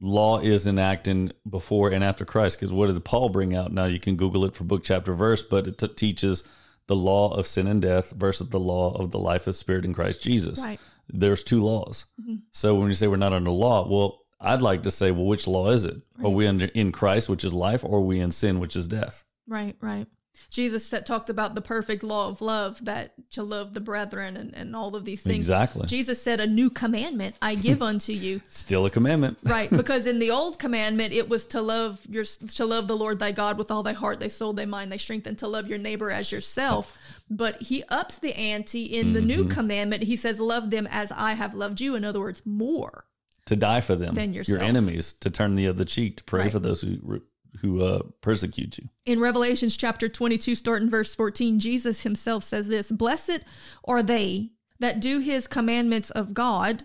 [0.00, 2.58] Law is enacting before and after Christ.
[2.58, 3.72] Because what did Paul bring out?
[3.72, 6.44] Now you can Google it for book, chapter, verse, but it t- teaches
[6.86, 9.94] the law of sin and death versus the law of the life of spirit in
[9.94, 10.62] Christ Jesus.
[10.62, 10.78] Right.
[11.08, 12.04] There's two laws.
[12.20, 12.36] Mm-hmm.
[12.52, 15.46] So when you say we're not under law, well, I'd like to say, well, which
[15.46, 15.96] law is it?
[16.18, 16.26] Right.
[16.26, 18.86] Are we under in Christ, which is life, or are we in sin, which is
[18.86, 19.24] death?
[19.48, 20.06] Right, right.
[20.50, 24.54] Jesus said, talked about the perfect law of love that to love the brethren and,
[24.54, 25.36] and all of these things.
[25.36, 25.86] Exactly.
[25.86, 28.40] Jesus said, A new commandment I give unto you.
[28.48, 29.38] Still a commandment.
[29.44, 29.70] right.
[29.70, 33.32] Because in the old commandment it was to love your to love the Lord thy
[33.32, 35.78] God with all thy heart, thy soul, thy mind, thy strength, and to love your
[35.78, 36.96] neighbor as yourself.
[37.30, 39.26] But he ups the ante in the mm-hmm.
[39.26, 40.02] new commandment.
[40.02, 41.94] He says, Love them as I have loved you.
[41.94, 43.06] In other words, more.
[43.46, 44.58] To die for them, than yourself.
[44.58, 46.52] your enemies, to turn the other cheek, to pray right.
[46.52, 47.22] for those who
[47.60, 48.88] who uh, persecute you.
[49.06, 53.40] In Revelations chapter 22, starting verse 14, Jesus himself says this Blessed
[53.84, 56.84] are they that do his commandments of God.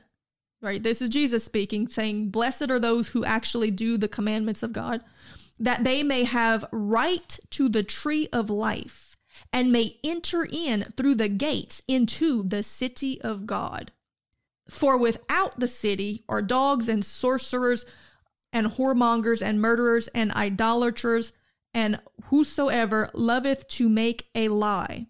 [0.62, 0.84] Right?
[0.84, 5.01] This is Jesus speaking, saying, Blessed are those who actually do the commandments of God,
[5.58, 9.15] that they may have right to the tree of life
[9.53, 13.91] and may enter in through the gates into the city of God.
[14.69, 17.86] For without the city are dogs and sorcerers
[18.51, 21.31] and whoremongers and murderers and idolaters
[21.73, 25.07] and whosoever loveth to make a lie.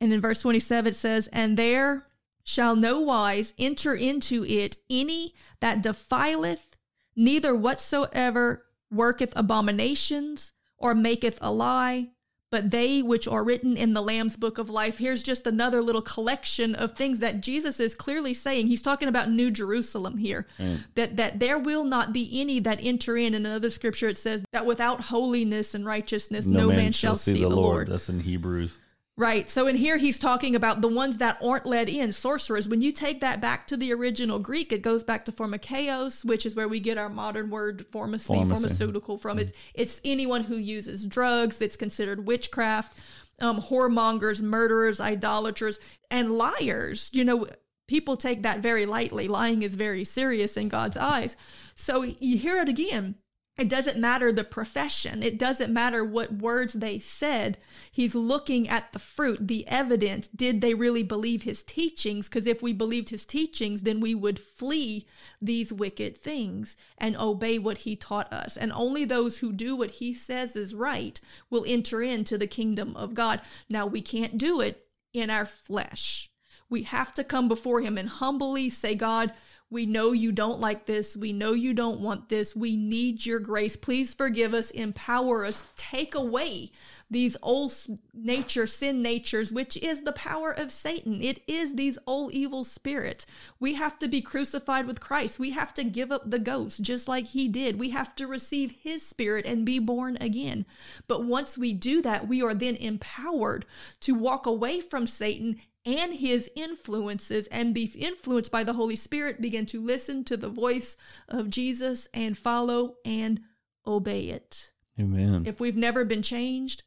[0.00, 2.06] And in verse 27 it says, And there
[2.42, 6.76] shall no wise enter into it any that defileth,
[7.14, 12.10] neither whatsoever worketh abominations, or maketh a lie,
[12.50, 14.98] but they which are written in the Lamb's book of life.
[14.98, 18.66] Here's just another little collection of things that Jesus is clearly saying.
[18.66, 20.46] He's talking about New Jerusalem here.
[20.58, 20.80] Mm.
[20.94, 23.34] That that there will not be any that enter in.
[23.34, 27.14] In another scripture, it says that without holiness and righteousness, no, no man, man, shall
[27.14, 27.56] see, the Lord.
[27.56, 27.88] Lord.
[27.88, 28.78] That's in Hebrews.
[29.16, 29.50] Right.
[29.50, 32.68] So in here he's talking about the ones that aren't led in, sorcerers.
[32.68, 36.46] When you take that back to the original Greek, it goes back to pharmakeia, which
[36.46, 38.54] is where we get our modern word pharmacy, pharmacy.
[38.54, 39.36] pharmaceutical from.
[39.36, 39.42] Mm.
[39.42, 41.60] It's it's anyone who uses drugs.
[41.60, 42.96] It's considered witchcraft.
[43.40, 47.10] Um, whoremongers, murderers, idolaters, and liars.
[47.14, 47.46] You know,
[47.88, 49.28] people take that very lightly.
[49.28, 51.36] Lying is very serious in God's eyes.
[51.74, 53.16] So you hear it again.
[53.60, 55.22] It doesn't matter the profession.
[55.22, 57.58] It doesn't matter what words they said.
[57.92, 60.28] He's looking at the fruit, the evidence.
[60.28, 62.26] Did they really believe his teachings?
[62.26, 65.06] Because if we believed his teachings, then we would flee
[65.42, 68.56] these wicked things and obey what he taught us.
[68.56, 71.20] And only those who do what he says is right
[71.50, 73.42] will enter into the kingdom of God.
[73.68, 76.30] Now, we can't do it in our flesh.
[76.70, 79.34] We have to come before him and humbly say, God,
[79.70, 81.16] we know you don't like this.
[81.16, 82.56] We know you don't want this.
[82.56, 83.76] We need your grace.
[83.76, 86.72] Please forgive us, empower us, take away
[87.08, 87.72] these old
[88.12, 91.22] nature, sin natures, which is the power of Satan.
[91.22, 93.26] It is these old evil spirits.
[93.58, 95.38] We have to be crucified with Christ.
[95.38, 97.78] We have to give up the ghost just like he did.
[97.78, 100.66] We have to receive his spirit and be born again.
[101.08, 103.66] But once we do that, we are then empowered
[104.00, 105.60] to walk away from Satan
[105.98, 110.48] and his influences and be influenced by the Holy Spirit, begin to listen to the
[110.48, 110.96] voice
[111.28, 113.40] of Jesus and follow and
[113.86, 114.70] obey it.
[114.98, 115.44] Amen.
[115.46, 116.82] If we've never been changed,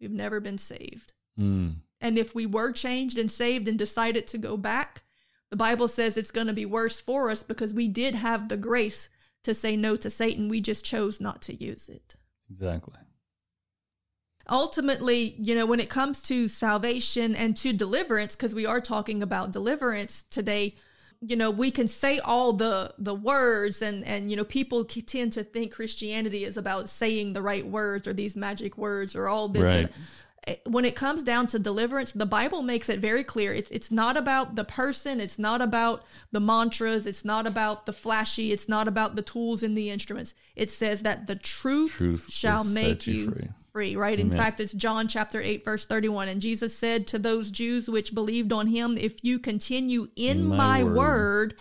[0.00, 1.12] we've never been saved.
[1.38, 1.76] Mm.
[2.00, 5.02] And if we were changed and saved and decided to go back,
[5.50, 8.56] the Bible says it's going to be worse for us because we did have the
[8.56, 9.08] grace
[9.44, 10.48] to say no to Satan.
[10.48, 12.16] We just chose not to use it.
[12.50, 12.98] Exactly.
[14.50, 19.22] Ultimately, you know, when it comes to salvation and to deliverance, because we are talking
[19.22, 20.74] about deliverance today,
[21.20, 25.32] you know we can say all the the words and and you know people tend
[25.32, 29.48] to think christianity is about saying the right words or these magic words or all
[29.48, 29.62] this.
[29.62, 29.92] Right.
[30.46, 33.52] Eh, when it comes down to deliverance the bible makes it very clear.
[33.52, 35.20] It's it's not about the person.
[35.20, 37.06] It's not about the mantras.
[37.06, 38.52] It's not about the flashy.
[38.52, 40.34] It's not about the tools and the instruments.
[40.54, 44.18] It says that the truth, truth shall make you free free, right?
[44.18, 44.32] Amen.
[44.32, 46.28] In fact, it's John chapter 8, verse 31.
[46.28, 50.46] And Jesus said to those Jews which believed on him, If you continue in, in
[50.46, 51.54] my, my word, word,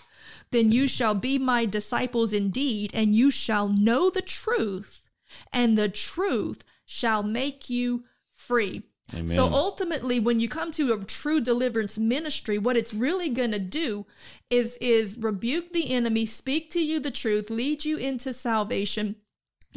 [0.51, 5.09] then you shall be my disciples indeed, and you shall know the truth,
[5.51, 8.83] and the truth shall make you free.
[9.13, 9.27] Amen.
[9.27, 13.59] So ultimately, when you come to a true deliverance ministry, what it's really going to
[13.59, 14.05] do
[14.49, 19.15] is is rebuke the enemy, speak to you the truth, lead you into salvation,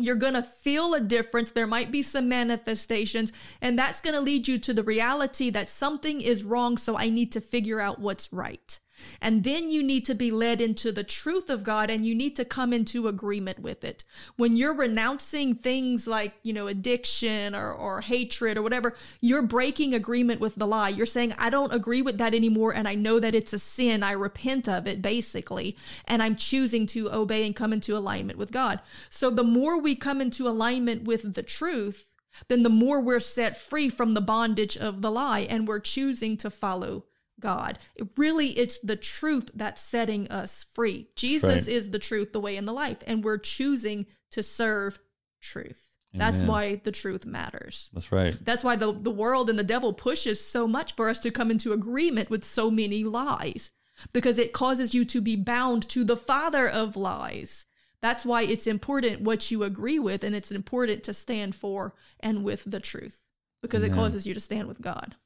[0.05, 1.51] you're going to feel a difference.
[1.51, 5.69] There might be some manifestations, and that's going to lead you to the reality that
[5.69, 6.79] something is wrong.
[6.79, 8.79] So I need to figure out what's right.
[9.21, 12.37] And then you need to be led into the truth of God and you need
[12.37, 14.05] to come into agreement with it.
[14.37, 19.95] When you're renouncing things like, you know, addiction or, or hatred or whatever, you're breaking
[19.95, 20.89] agreement with the lie.
[20.89, 24.03] You're saying, I don't agree with that anymore and I know that it's a sin.
[24.03, 25.77] I repent of it, basically.
[26.07, 28.81] And I'm choosing to obey and come into alignment with God.
[29.09, 32.11] So the more we come into alignment with the truth,
[32.49, 36.37] then the more we're set free from the bondage of the lie and we're choosing
[36.39, 37.05] to follow
[37.41, 37.79] God.
[37.95, 41.09] It really, it's the truth that's setting us free.
[41.17, 41.75] Jesus right.
[41.75, 44.99] is the truth, the way, and the life, and we're choosing to serve
[45.41, 45.91] truth.
[46.15, 46.27] Amen.
[46.27, 47.91] That's why the truth matters.
[47.93, 48.37] That's right.
[48.45, 51.51] That's why the, the world and the devil pushes so much for us to come
[51.51, 53.71] into agreement with so many lies
[54.13, 57.65] because it causes you to be bound to the father of lies.
[58.01, 62.43] That's why it's important what you agree with, and it's important to stand for and
[62.43, 63.23] with the truth
[63.63, 63.93] because Amen.
[63.97, 65.17] it causes you to stand with God.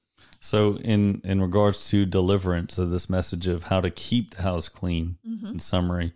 [0.44, 4.68] So, in in regards to deliverance, of this message of how to keep the house
[4.68, 5.46] clean, mm-hmm.
[5.46, 6.12] in summary,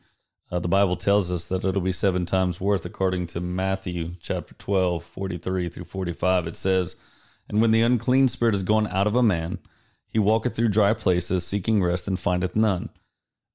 [0.53, 4.53] uh, the Bible tells us that it'll be seven times worth, according to Matthew chapter
[4.53, 6.47] 12, 43 through 45.
[6.47, 6.97] It says,
[7.49, 9.61] And when the unclean spirit is gone out of a man,
[10.07, 12.91] he walketh through dry places, seeking rest, and findeth none.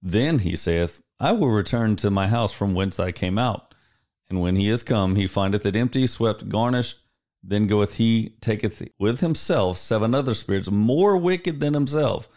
[0.01, 3.75] Then he saith, I will return to my house from whence I came out.
[4.27, 6.97] And when he is come, he findeth it empty, swept, garnished.
[7.43, 12.29] Then goeth he, taketh with himself seven other spirits more wicked than himself.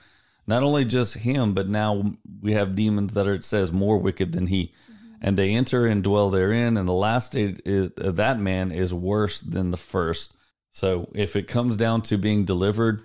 [0.48, 4.32] Not only just him, but now we have demons that are, it says, more wicked
[4.32, 4.72] than he.
[4.90, 5.14] Mm-hmm.
[5.20, 6.76] And they enter and dwell therein.
[6.76, 10.34] And the last state of that man is worse than the first.
[10.70, 13.02] So if it comes down to being delivered,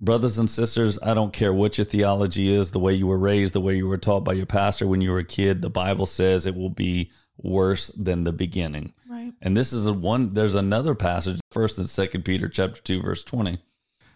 [0.00, 3.54] brothers and sisters, I don't care what your theology is, the way you were raised,
[3.54, 6.06] the way you were taught by your pastor when you were a kid, the Bible
[6.06, 8.92] says it will be worse than the beginning.
[9.22, 9.34] Right.
[9.40, 13.22] And this is a one there's another passage, first and second Peter chapter two, verse
[13.22, 13.58] twenty.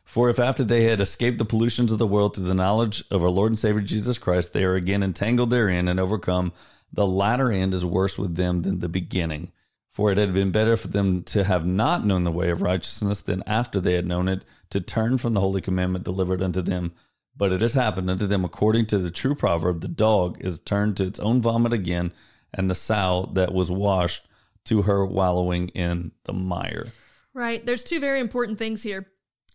[0.04, 3.22] For if after they had escaped the pollutions of the world through the knowledge of
[3.22, 6.52] our Lord and Savior Jesus Christ, they are again entangled therein and overcome,
[6.92, 9.52] the latter end is worse with them than the beginning.
[9.90, 13.20] For it had been better for them to have not known the way of righteousness
[13.20, 16.92] than after they had known it to turn from the holy commandment delivered unto them.
[17.36, 20.96] But it has happened unto them according to the true proverb the dog is turned
[20.98, 22.12] to its own vomit again,
[22.52, 24.26] and the sow that was washed
[24.66, 26.88] to her wallowing in the mire.
[27.34, 27.64] Right.
[27.64, 29.08] There's two very important things here.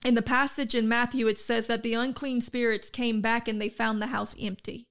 [0.03, 3.69] In the passage in Matthew, it says that the unclean spirits came back and they
[3.69, 4.87] found the house empty.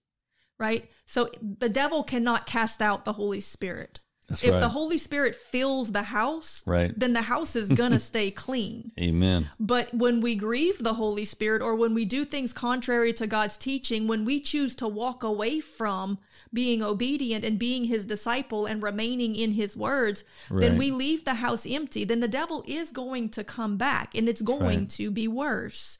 [0.58, 0.90] Right?
[1.06, 4.00] So the devil cannot cast out the Holy Spirit.
[4.30, 4.60] That's if right.
[4.60, 6.92] the Holy Spirit fills the house, right.
[6.96, 8.92] then the house is going to stay clean.
[8.98, 9.50] Amen.
[9.58, 13.58] But when we grieve the Holy Spirit or when we do things contrary to God's
[13.58, 16.18] teaching, when we choose to walk away from
[16.52, 20.60] being obedient and being his disciple and remaining in his words, right.
[20.60, 22.04] then we leave the house empty.
[22.04, 24.90] Then the devil is going to come back and it's going right.
[24.90, 25.98] to be worse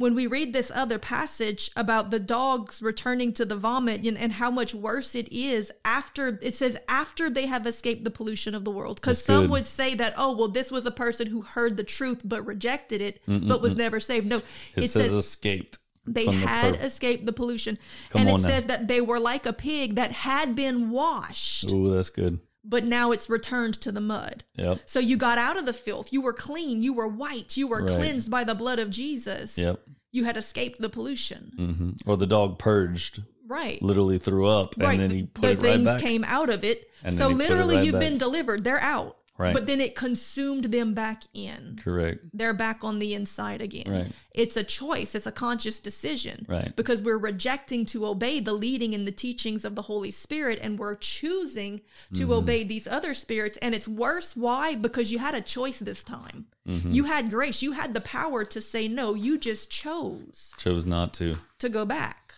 [0.00, 4.32] when we read this other passage about the dogs returning to the vomit and, and
[4.32, 8.64] how much worse it is after it says after they have escaped the pollution of
[8.64, 8.98] the world.
[8.98, 9.50] Because some good.
[9.50, 13.02] would say that oh well this was a person who heard the truth but rejected
[13.02, 13.46] it Mm-mm-mm.
[13.46, 14.26] but was never saved.
[14.26, 17.78] No it, it says, says, escaped they had the escaped the pollution.
[18.08, 21.70] Come and it says that they were like a pig that had been washed.
[21.70, 24.44] Oh that's good but now it's returned to the mud.
[24.56, 24.80] Yep.
[24.86, 26.12] So you got out of the filth.
[26.12, 26.82] You were clean.
[26.82, 27.56] You were white.
[27.56, 27.96] You were right.
[27.96, 29.56] cleansed by the blood of Jesus.
[29.56, 29.80] Yep.
[30.12, 31.52] You had escaped the pollution.
[31.58, 32.10] Mm-hmm.
[32.10, 33.22] Or the dog purged.
[33.46, 33.82] Right.
[33.82, 34.92] Literally threw up, right.
[34.92, 35.98] and then he put the it right back.
[35.98, 36.88] things came out of it.
[37.02, 38.00] And so literally, right you've back.
[38.00, 38.62] been delivered.
[38.62, 39.16] They're out.
[39.40, 39.54] Right.
[39.54, 41.78] But then it consumed them back in.
[41.82, 42.20] Correct.
[42.34, 43.90] They're back on the inside again.
[43.90, 44.12] Right.
[44.34, 46.44] It's a choice, it's a conscious decision.
[46.46, 46.76] Right.
[46.76, 50.78] Because we're rejecting to obey the leading and the teachings of the Holy Spirit and
[50.78, 51.80] we're choosing
[52.14, 52.32] to Mm-hmm.
[52.32, 53.56] obey these other spirits.
[53.62, 54.36] And it's worse.
[54.36, 54.74] Why?
[54.74, 56.44] Because you had a choice this time.
[56.68, 56.90] Mm-hmm.
[56.92, 57.62] You had grace.
[57.62, 59.14] You had the power to say no.
[59.14, 61.32] You just chose Chose not to.
[61.60, 62.34] to go back.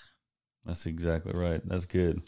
[0.65, 1.61] That's exactly right.
[1.69, 2.23] That's good.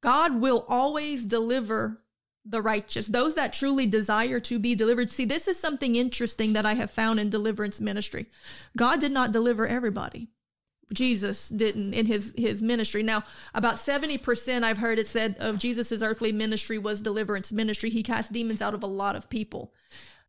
[0.00, 2.00] God will always deliver
[2.48, 5.10] the righteous, those that truly desire to be delivered.
[5.10, 8.26] See, this is something interesting that I have found in deliverance ministry.
[8.76, 10.28] God did not deliver everybody.
[10.92, 13.02] Jesus didn't in his his ministry.
[13.02, 13.24] Now,
[13.54, 17.90] about 70% I've heard it said of Jesus's earthly ministry was deliverance ministry.
[17.90, 19.74] He cast demons out of a lot of people.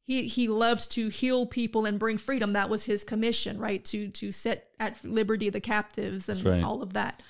[0.03, 2.53] He he loved to heal people and bring freedom.
[2.53, 3.85] That was his commission, right?
[3.85, 6.63] To to set at liberty the captives and right.
[6.63, 7.23] all of that.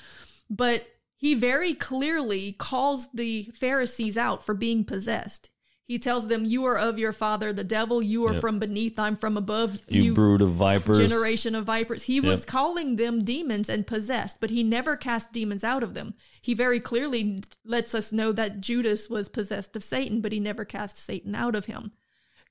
[0.50, 0.88] But
[1.20, 5.49] he very clearly calls the Pharisees out for being possessed.
[5.84, 8.01] He tells them, You are of your father, the devil.
[8.01, 8.41] You are Yep.
[8.41, 8.97] from beneath.
[8.97, 9.82] I'm from above.
[9.89, 10.97] You, brood of vipers.
[10.97, 12.03] generation of vipers.
[12.03, 16.13] He was calling them demons and possessed, but he never cast demons out of them.
[16.41, 20.63] He very clearly lets us know that Judas was possessed of Satan, but he never
[20.63, 21.91] cast Satan out of him.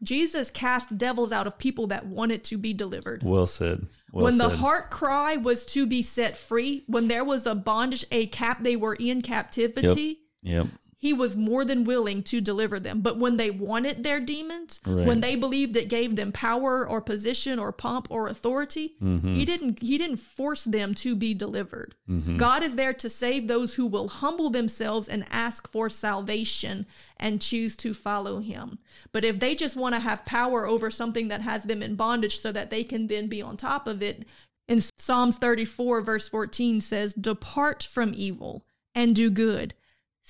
[0.02, 3.86] Jesus cast devils out of people that wanted to be delivered Well said.
[4.12, 4.50] Well when said.
[4.50, 8.62] the heart cry was to be set free, when there was a bondage, a cap,
[8.62, 10.20] they were in captivity.
[10.42, 10.66] Yep.
[11.00, 13.02] He was more than willing to deliver them.
[13.02, 15.06] But when they wanted their demons, Right.
[15.06, 19.34] when they believed it gave them power or position or pomp or authority, Mm-hmm.
[19.36, 21.94] he didn't he didn't force them to be delivered.
[22.10, 22.36] Mm-hmm.
[22.36, 26.84] God is there to save those who will humble themselves and ask for salvation
[27.16, 28.78] and choose to follow him.
[29.12, 32.40] But if they just want to have power over something that has them in bondage
[32.40, 34.24] so that they can then be on top of it,
[34.66, 38.64] in Psalms 34 verse 14 says, "Depart from evil
[38.96, 39.74] and do good."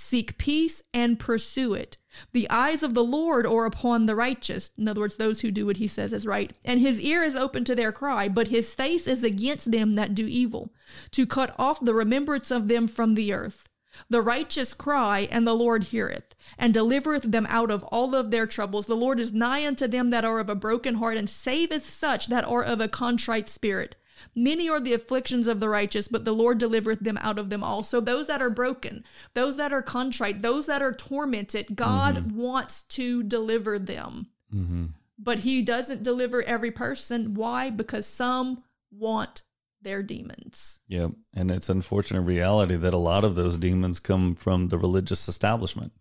[0.01, 1.99] Seek peace and pursue it.
[2.31, 4.71] The eyes of the Lord are upon the righteous.
[4.79, 6.53] In other words, those who do what he says is right.
[6.65, 10.15] And his ear is open to their cry, but his face is against them that
[10.15, 10.73] do evil,
[11.11, 13.69] to cut off the remembrance of them from the earth.
[14.09, 18.47] The righteous cry, and the Lord heareth, and delivereth them out of all of their
[18.47, 18.87] troubles.
[18.87, 22.29] The Lord is nigh unto them that are of a broken heart, and saveth such
[22.29, 23.97] that are of a contrite spirit.
[24.35, 27.63] Many are the afflictions of the righteous, but the Lord delivereth them out of them
[27.63, 27.83] all.
[27.83, 29.05] So those that are broken,
[29.35, 34.29] those that are contrite, those that are tormented, God wants to deliver them.
[34.55, 34.87] Mm-hmm.
[35.19, 37.35] But he doesn't deliver every person.
[37.35, 37.71] Why?
[37.71, 39.43] Because some want
[39.83, 40.81] their demons.
[40.89, 41.13] Yep.
[41.35, 45.93] And it's unfortunate reality that a lot of those demons come from the religious establishment.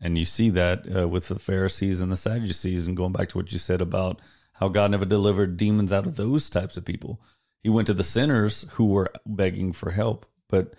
[0.00, 3.38] And you see that uh, with the Pharisees and the Sadducees, and going back to
[3.38, 4.20] what you said about
[4.54, 7.20] how God never delivered demons out of those types of people.
[7.62, 10.74] He went to the sinners who were begging for help, but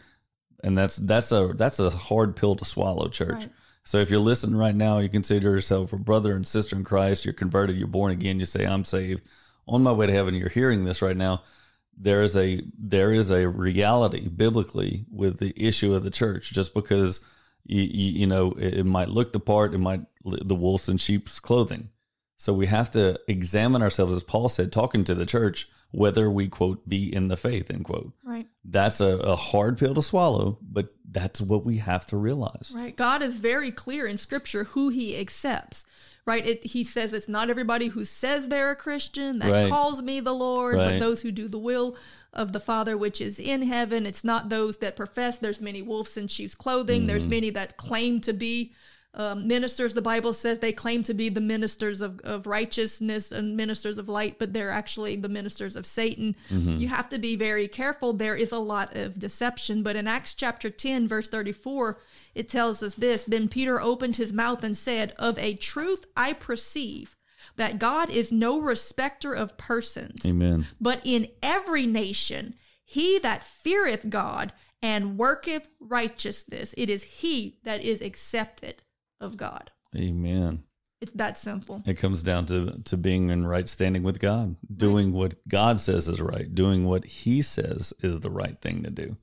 [0.63, 3.31] and that's that's a that's a hard pill to swallow, church.
[3.31, 3.49] Right.
[3.83, 7.25] So if you're listening right now, you consider yourself a brother and sister in Christ.
[7.25, 7.77] You're converted.
[7.77, 8.39] You're born again.
[8.39, 9.23] You say, "I'm saved."
[9.67, 10.33] On my way to heaven.
[10.33, 11.43] You're hearing this right now
[11.97, 16.73] there is a there is a reality biblically with the issue of the church just
[16.73, 17.19] because
[17.65, 20.97] you, you, you know it, it might look the part it might the wolves in
[20.97, 21.89] sheep's clothing
[22.37, 26.47] so we have to examine ourselves as paul said talking to the church whether we
[26.47, 28.47] quote be in the faith end quote Right.
[28.63, 32.95] that's a, a hard pill to swallow but that's what we have to realize Right.
[32.95, 35.85] God is very clear in scripture who he accepts.
[36.23, 36.45] Right.
[36.45, 39.69] It, he says it's not everybody who says they're a Christian that Right.
[39.69, 41.97] calls me the Lord, but those who do the will
[42.31, 44.05] of the Father which is in heaven.
[44.05, 45.39] It's not those that profess.
[45.39, 47.07] There's many wolves in sheep's clothing.
[47.07, 47.29] There's Mm-hmm.
[47.31, 48.71] many that claim to be
[49.13, 49.93] um, ministers.
[49.93, 54.07] The Bible says they claim to be the ministers of, of righteousness and ministers of
[54.07, 56.35] light, but they're actually the ministers of Satan.
[56.49, 56.77] Mm-hmm.
[56.77, 58.13] You have to be very careful.
[58.13, 59.83] There is a lot of deception.
[59.83, 61.99] But in Acts chapter 10, verse 34,
[62.35, 66.33] it tells us this Then Peter opened his mouth and said, Of a truth I
[66.33, 67.15] perceive
[67.57, 72.53] that God is no respecter of persons, amen but in every nation
[72.83, 78.83] he that feareth God and worketh righteousness, it is he that is accepted
[79.21, 79.71] of God.
[79.95, 80.63] amen
[80.99, 81.81] It's that simple.
[81.85, 86.07] it comes down to to being in right standing with god doing what god says
[86.09, 89.15] is right doing what he says is the right thing to do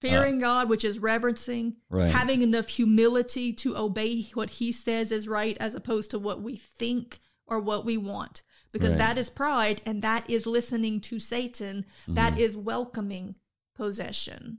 [0.00, 2.10] Fearing God, which is reverencing, Right.
[2.10, 6.56] having enough humility to obey what he says is right as opposed to what we
[6.56, 8.42] think or what we want.
[8.70, 8.98] Because Right.
[8.98, 11.86] that is pride and that is listening to Satan.
[12.02, 12.14] Mm-hmm.
[12.20, 13.36] That is welcoming
[13.74, 14.58] possession.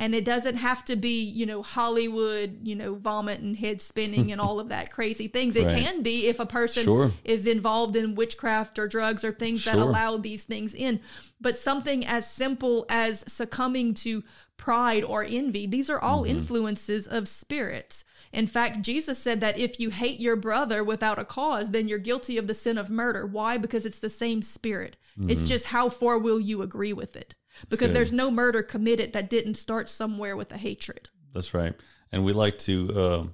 [0.00, 4.32] And it doesn't have to be, you know, Hollywood, you know, vomit and head spinning
[4.32, 5.54] and all of that crazy things.
[5.54, 5.78] It right.
[5.78, 7.12] can be if a person sure.
[7.22, 9.74] is involved in witchcraft or drugs or things sure.
[9.74, 11.00] that allow these things in.
[11.38, 14.24] But something as simple as succumbing to
[14.56, 16.38] pride or envy, these are all mm-hmm.
[16.38, 18.02] influences of spirits.
[18.32, 21.98] In fact, Jesus said that if you hate your brother without a cause, then you're
[21.98, 23.26] guilty of the sin of murder.
[23.26, 23.58] Why?
[23.58, 24.96] Because it's the same spirit.
[25.18, 25.28] Mm-hmm.
[25.28, 27.34] It's just how far will you agree with it?
[27.68, 31.08] Because there's no murder committed that didn't start somewhere with a hatred.
[31.34, 31.74] That's right.
[32.12, 33.26] And we like to uh,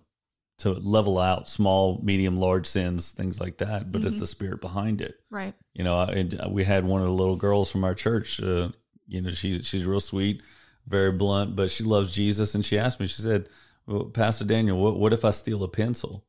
[0.58, 3.92] to level out small, medium, large sins, things like that.
[3.92, 4.08] But mm-hmm.
[4.08, 5.16] it's the spirit behind it.
[5.30, 5.54] Right.
[5.74, 8.40] You know, and we had one of the little girls from our church.
[8.40, 8.70] Uh,
[9.06, 10.42] you know, she's she's real sweet,
[10.86, 12.54] very blunt, but she loves Jesus.
[12.54, 13.48] And she asked me, she said,
[13.86, 16.24] well, Pastor Daniel, what, what if I steal a pencil?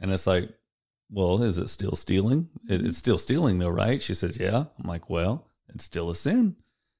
[0.00, 0.50] And it's like,
[1.10, 2.48] well, is it still stealing?
[2.68, 4.00] it's still stealing though, right?
[4.00, 4.64] She says, yeah.
[4.78, 6.56] I'm like, well, it's still a sin.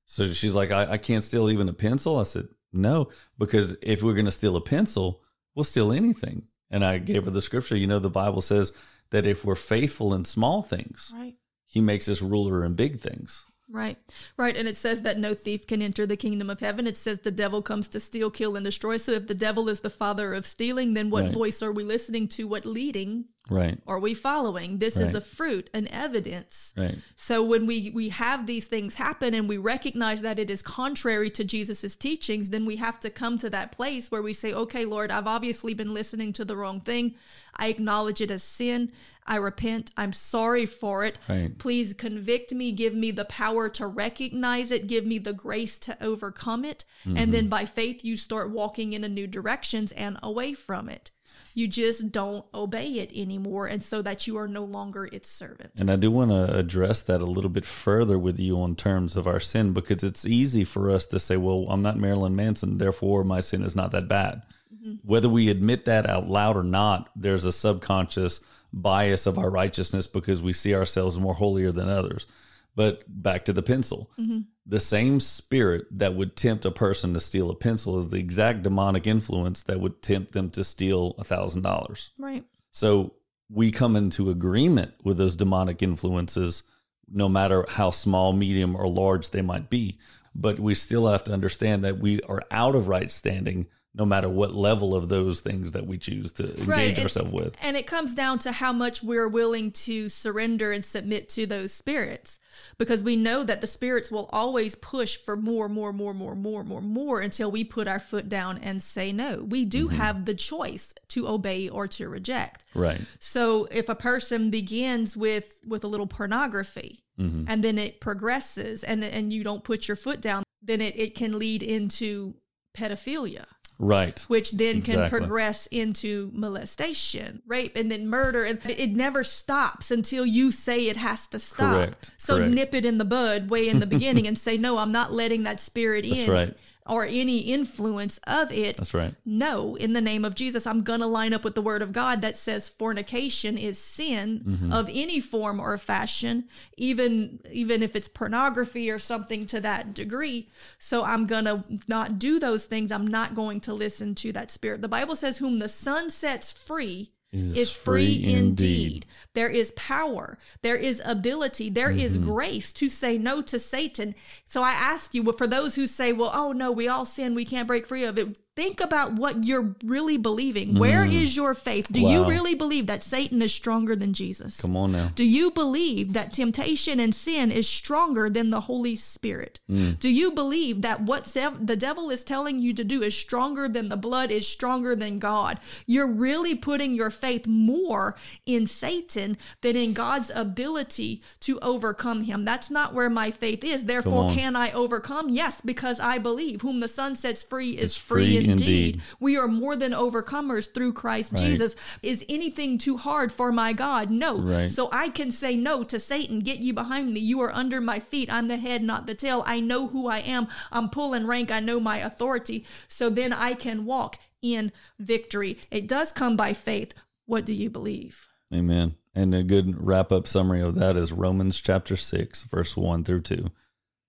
[0.07, 2.18] So she's like, I, I can't steal even a pencil.
[2.18, 5.22] I said, no, because if we're going to steal a pencil,
[5.55, 6.48] we'll steal anything.
[6.70, 7.76] And I gave her the scripture.
[7.76, 8.72] You know, the Bible says
[9.11, 11.34] that if we're faithful in small things, right.
[11.66, 13.46] he makes us ruler in big things.
[13.70, 13.96] Right,
[14.36, 14.57] right.
[14.57, 16.86] And it says that no thief can enter the kingdom of heaven.
[16.86, 18.98] It says the devil comes to steal, kill, and destroy.
[18.98, 21.32] So if the devil is the father of stealing, then what right.
[21.32, 22.46] voice are we listening to?
[22.46, 23.78] What leading Right.
[23.86, 24.78] Are we following?
[24.78, 25.05] This right.
[25.05, 26.72] is a fruit, an evidence.
[26.78, 26.97] Right.
[27.16, 31.28] So when we we have these things happen and we recognize that it is contrary
[31.30, 34.86] to Jesus's teachings, then we have to come to that place where we say, "Okay,
[34.86, 37.16] Lord, I've obviously been listening to the wrong thing.
[37.57, 38.90] I acknowledge it as sin.
[39.26, 39.90] I repent.
[39.95, 41.18] I'm sorry for it.
[41.28, 41.57] Right.
[41.59, 46.03] Please convict me, give me the power to recognize it, give me the grace to
[46.03, 47.18] overcome it, mm-hmm.
[47.18, 51.11] and then by faith you start walking in a new directions and away from it."
[51.57, 55.70] You just don't obey it anymore, and so that you are no longer its servant.
[55.78, 59.16] And I do want to address that a little bit further with you on terms
[59.16, 62.78] of our sin because it's easy for us to say, well, I'm not Marilyn Manson,
[62.78, 64.42] therefore my sin is not that bad.
[64.74, 64.94] Mm-hmm.
[65.05, 68.40] Whether we admit that out loud or not, there's a subconscious
[68.72, 72.26] bias of our righteousness because we see ourselves more holier than others.
[72.75, 74.11] But back to the pencil.
[74.18, 78.18] Mm-hmm the same spirit that would tempt a person to steal a pencil is the
[78.18, 82.12] exact demonic influence that would tempt them to steal a thousand dollars.
[82.18, 82.45] Right.
[82.70, 83.14] So
[83.51, 86.62] we come into agreement with those demonic influences,
[87.11, 89.99] no matter how small, medium, or large they might be.
[90.35, 94.28] But we still have to understand that we are out of right standing no matter
[94.28, 96.99] what level of those things that we choose to engage right.
[96.99, 97.57] ourselves with.
[97.62, 101.72] And it comes down to how much we're willing to surrender and submit to those
[101.72, 102.40] spirits
[102.76, 106.64] because we know that the spirits will always push for more, more, more, more, more,
[106.64, 109.45] more, more until we put our foot down and say no.
[109.45, 109.97] We do mm-hmm.
[109.97, 112.64] have the choice to obey or to reject.
[112.74, 113.01] Right.
[113.20, 117.45] So if a person begins with with a little pornography mm-hmm.
[117.47, 121.14] and then it progresses and and you don't put your foot down, then it, it
[121.14, 122.34] can lead into
[122.76, 123.45] pedophilia.
[123.79, 124.20] Right.
[124.29, 125.09] Which then exactly.
[125.09, 128.45] can progress into molestation, rape, and then murder.
[128.45, 131.75] And it never stops until you say it has to stop.
[131.75, 132.11] Correct.
[132.16, 132.53] So Correct.
[132.53, 135.43] nip it in the bud way in the beginning and say, no, I'm not letting
[135.43, 136.31] that spirit That's in.
[136.31, 136.57] Right
[136.87, 138.76] or any influence of it.
[138.76, 139.14] That's right.
[139.24, 141.93] No, in the name of Jesus, I'm going to line up with the word of
[141.93, 144.72] God that says fornication is sin mm-hmm.
[144.72, 146.45] of any form or fashion,
[146.76, 150.51] even even if it's pornography or something to that degree.
[150.78, 152.93] So I'm going to not do those things.
[152.93, 154.82] I'm not going to listen to that spirit.
[154.82, 158.37] The Bible says whom the Son sets free is, is free, free indeed.
[158.39, 159.07] indeed.
[159.35, 161.99] There is power, there is ability, there mm-hmm.
[161.99, 164.14] is grace to say no to Satan.
[164.47, 167.45] So I ask you, for those who say, well, oh no, we all sin, we
[167.45, 170.74] can't break free of it think about what you're really believing.
[170.74, 170.78] Mm.
[170.78, 171.88] Where is your faith?
[171.90, 172.11] Do wow.
[172.11, 174.61] you really believe that Satan is stronger than Jesus?
[174.61, 175.11] Come on now.
[175.14, 179.61] Do you believe that temptation and sin is stronger than the Holy Spirit?
[179.70, 179.98] Mm.
[179.98, 183.88] Do you believe that what the devil is telling you to do is stronger than
[183.88, 185.59] the blood, is stronger than God?
[185.86, 192.44] You're really putting your faith more in Satan than in God's ability to overcome him.
[192.44, 193.86] That's not where my faith is.
[193.86, 195.28] Therefore, can I overcome?
[195.28, 198.95] Yes, because I believe whom the Son sets free is it's free indeed.
[198.95, 199.03] indeed.
[199.20, 201.40] We are more than overcomers through Christ right.
[201.40, 201.76] Jesus.
[202.03, 204.11] Is anything too hard for my God?
[204.11, 204.40] No.
[204.40, 204.70] Right.
[204.70, 206.40] So I can say no to Satan.
[206.40, 207.20] Get you behind me.
[207.20, 208.32] You are under my feet.
[208.32, 209.42] I'm the head, not the tail.
[209.47, 210.49] I know who I am.
[210.70, 211.51] I'm pulling rank.
[211.51, 212.64] I know my authority.
[212.88, 215.59] So then I can walk in victory.
[215.70, 216.95] It does come by faith.
[217.26, 218.28] What do you believe?
[218.53, 218.97] Amen.
[219.14, 223.22] And a good wrap up summary of that is Romans chapter 6, verse 1 through
[223.22, 223.51] 2.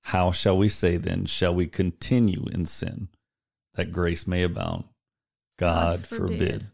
[0.02, 1.26] How shall we say then?
[1.26, 3.10] Shall we continue in sin
[3.76, 4.86] that grace may abound.
[5.58, 6.28] God, God forbid.
[6.28, 6.68] forbid.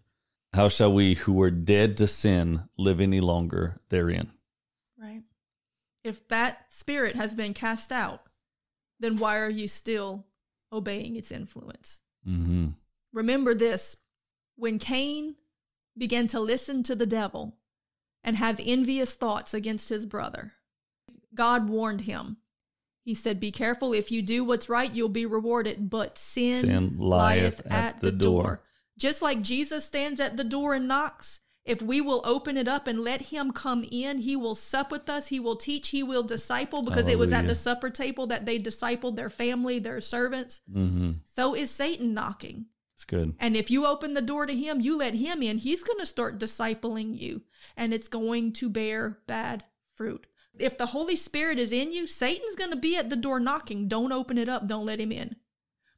[0.54, 4.32] How shall we who were dead to sin live any longer therein?
[5.00, 5.24] Right.
[6.04, 8.24] If that spirit has been cast out,
[9.00, 10.26] then why are you still
[10.72, 12.00] obeying its influence.
[12.28, 12.70] Mm-hmm.
[13.14, 13.98] Remember this
[14.56, 15.36] when Cain
[15.98, 17.58] began to listen to the devil
[18.24, 20.54] and have envious thoughts against his brother,
[21.34, 22.38] God warned him.
[23.04, 23.94] He said, Be careful.
[23.94, 25.90] If you do what's right, you'll be rewarded.
[25.90, 28.44] But sin, sin lieth, at, at, the, door.
[28.44, 28.64] door.
[28.98, 32.88] Just like Jesus stands at the door and knocks, if we will open it up
[32.88, 35.28] and let him come in, he will sup with us.
[35.28, 35.90] He will teach.
[35.90, 37.18] He will disciple because Hallelujah.
[37.18, 40.62] it was at the supper table that they discipled their family, their servants.
[40.72, 41.12] Mm-hmm.
[41.24, 42.66] So is Satan knocking.
[42.96, 43.34] It's good.
[43.40, 46.06] And if you open the door to him, you let him in, he's going to
[46.06, 47.42] start discipling you
[47.76, 49.64] and it's going to bear bad
[49.96, 50.28] fruit.
[50.62, 53.88] If the Holy Spirit is in you, Satan's going to be at the door knocking.
[53.88, 54.68] Don't open it up.
[54.68, 55.36] Don't let him in.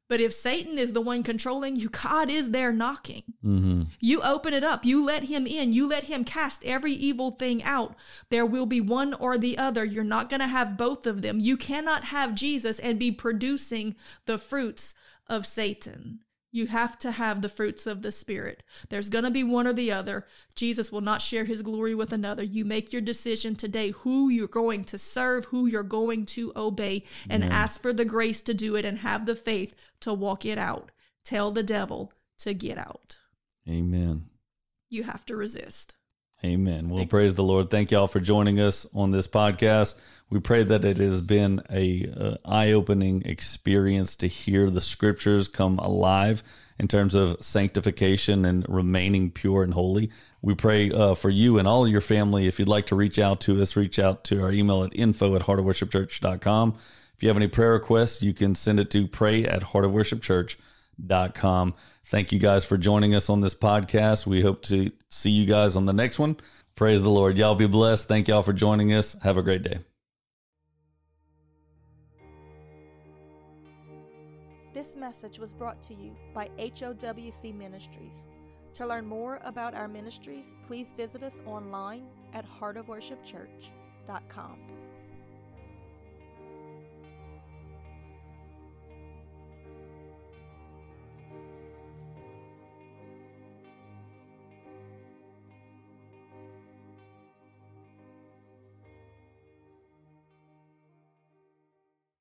[0.10, 3.24] But if Satan is the one controlling you, God is there knocking.
[3.44, 3.84] Mm-hmm.
[4.00, 7.64] You open it up, you let him in, you let him cast every evil thing
[7.64, 7.96] out.
[8.30, 9.84] There will be one or the other.
[9.84, 11.40] You're not going to have both of them.
[11.40, 13.96] You cannot have Jesus and be producing
[14.26, 14.94] the fruits
[15.28, 16.20] of Satan.
[16.54, 18.62] You have to have the fruits of the Spirit.
[18.90, 20.28] There's going to be one or the other.
[20.56, 22.44] Jesus will not share his glory with another.
[22.44, 27.06] You make your decision today who you're going to serve, who you're going to obey,
[27.28, 30.60] and ask for the grace to do it and have the faith to walk it
[30.60, 30.92] out.
[31.26, 33.18] Tell the devil to get out.
[33.68, 34.28] Amen.
[34.92, 35.96] You have to resist.
[36.46, 36.90] Amen.
[36.90, 37.70] Well, Thank praise the Lord.
[37.70, 39.96] Thank y'all for joining us on this podcast.
[40.30, 45.80] We pray that it has been a, a eye-opening experience to hear the scriptures come
[45.80, 46.44] alive
[46.80, 50.10] in terms of sanctification and remaining pure and holy.
[50.42, 52.48] We pray uh, for you and all of your family.
[52.48, 55.36] If you'd like to reach out to us, reach out to our email at info
[55.36, 56.76] at heartofworshipchurch.com.
[57.16, 60.62] If you have any prayer requests, you can send it to pray at heartofworshipchurch.com.
[61.00, 64.26] Thank you guys for joining us on this podcast.
[64.26, 66.38] We hope to see you guys on the next one.
[66.76, 67.38] Praise the Lord.
[67.38, 68.08] Y'all be blessed.
[68.08, 69.16] Thank y'all for joining us.
[69.24, 69.80] Have a great day.
[74.74, 78.28] This message was brought to you by HOWC Ministries.
[78.74, 84.58] To learn more about our ministries, please visit us online at heartofworshipchurch.com.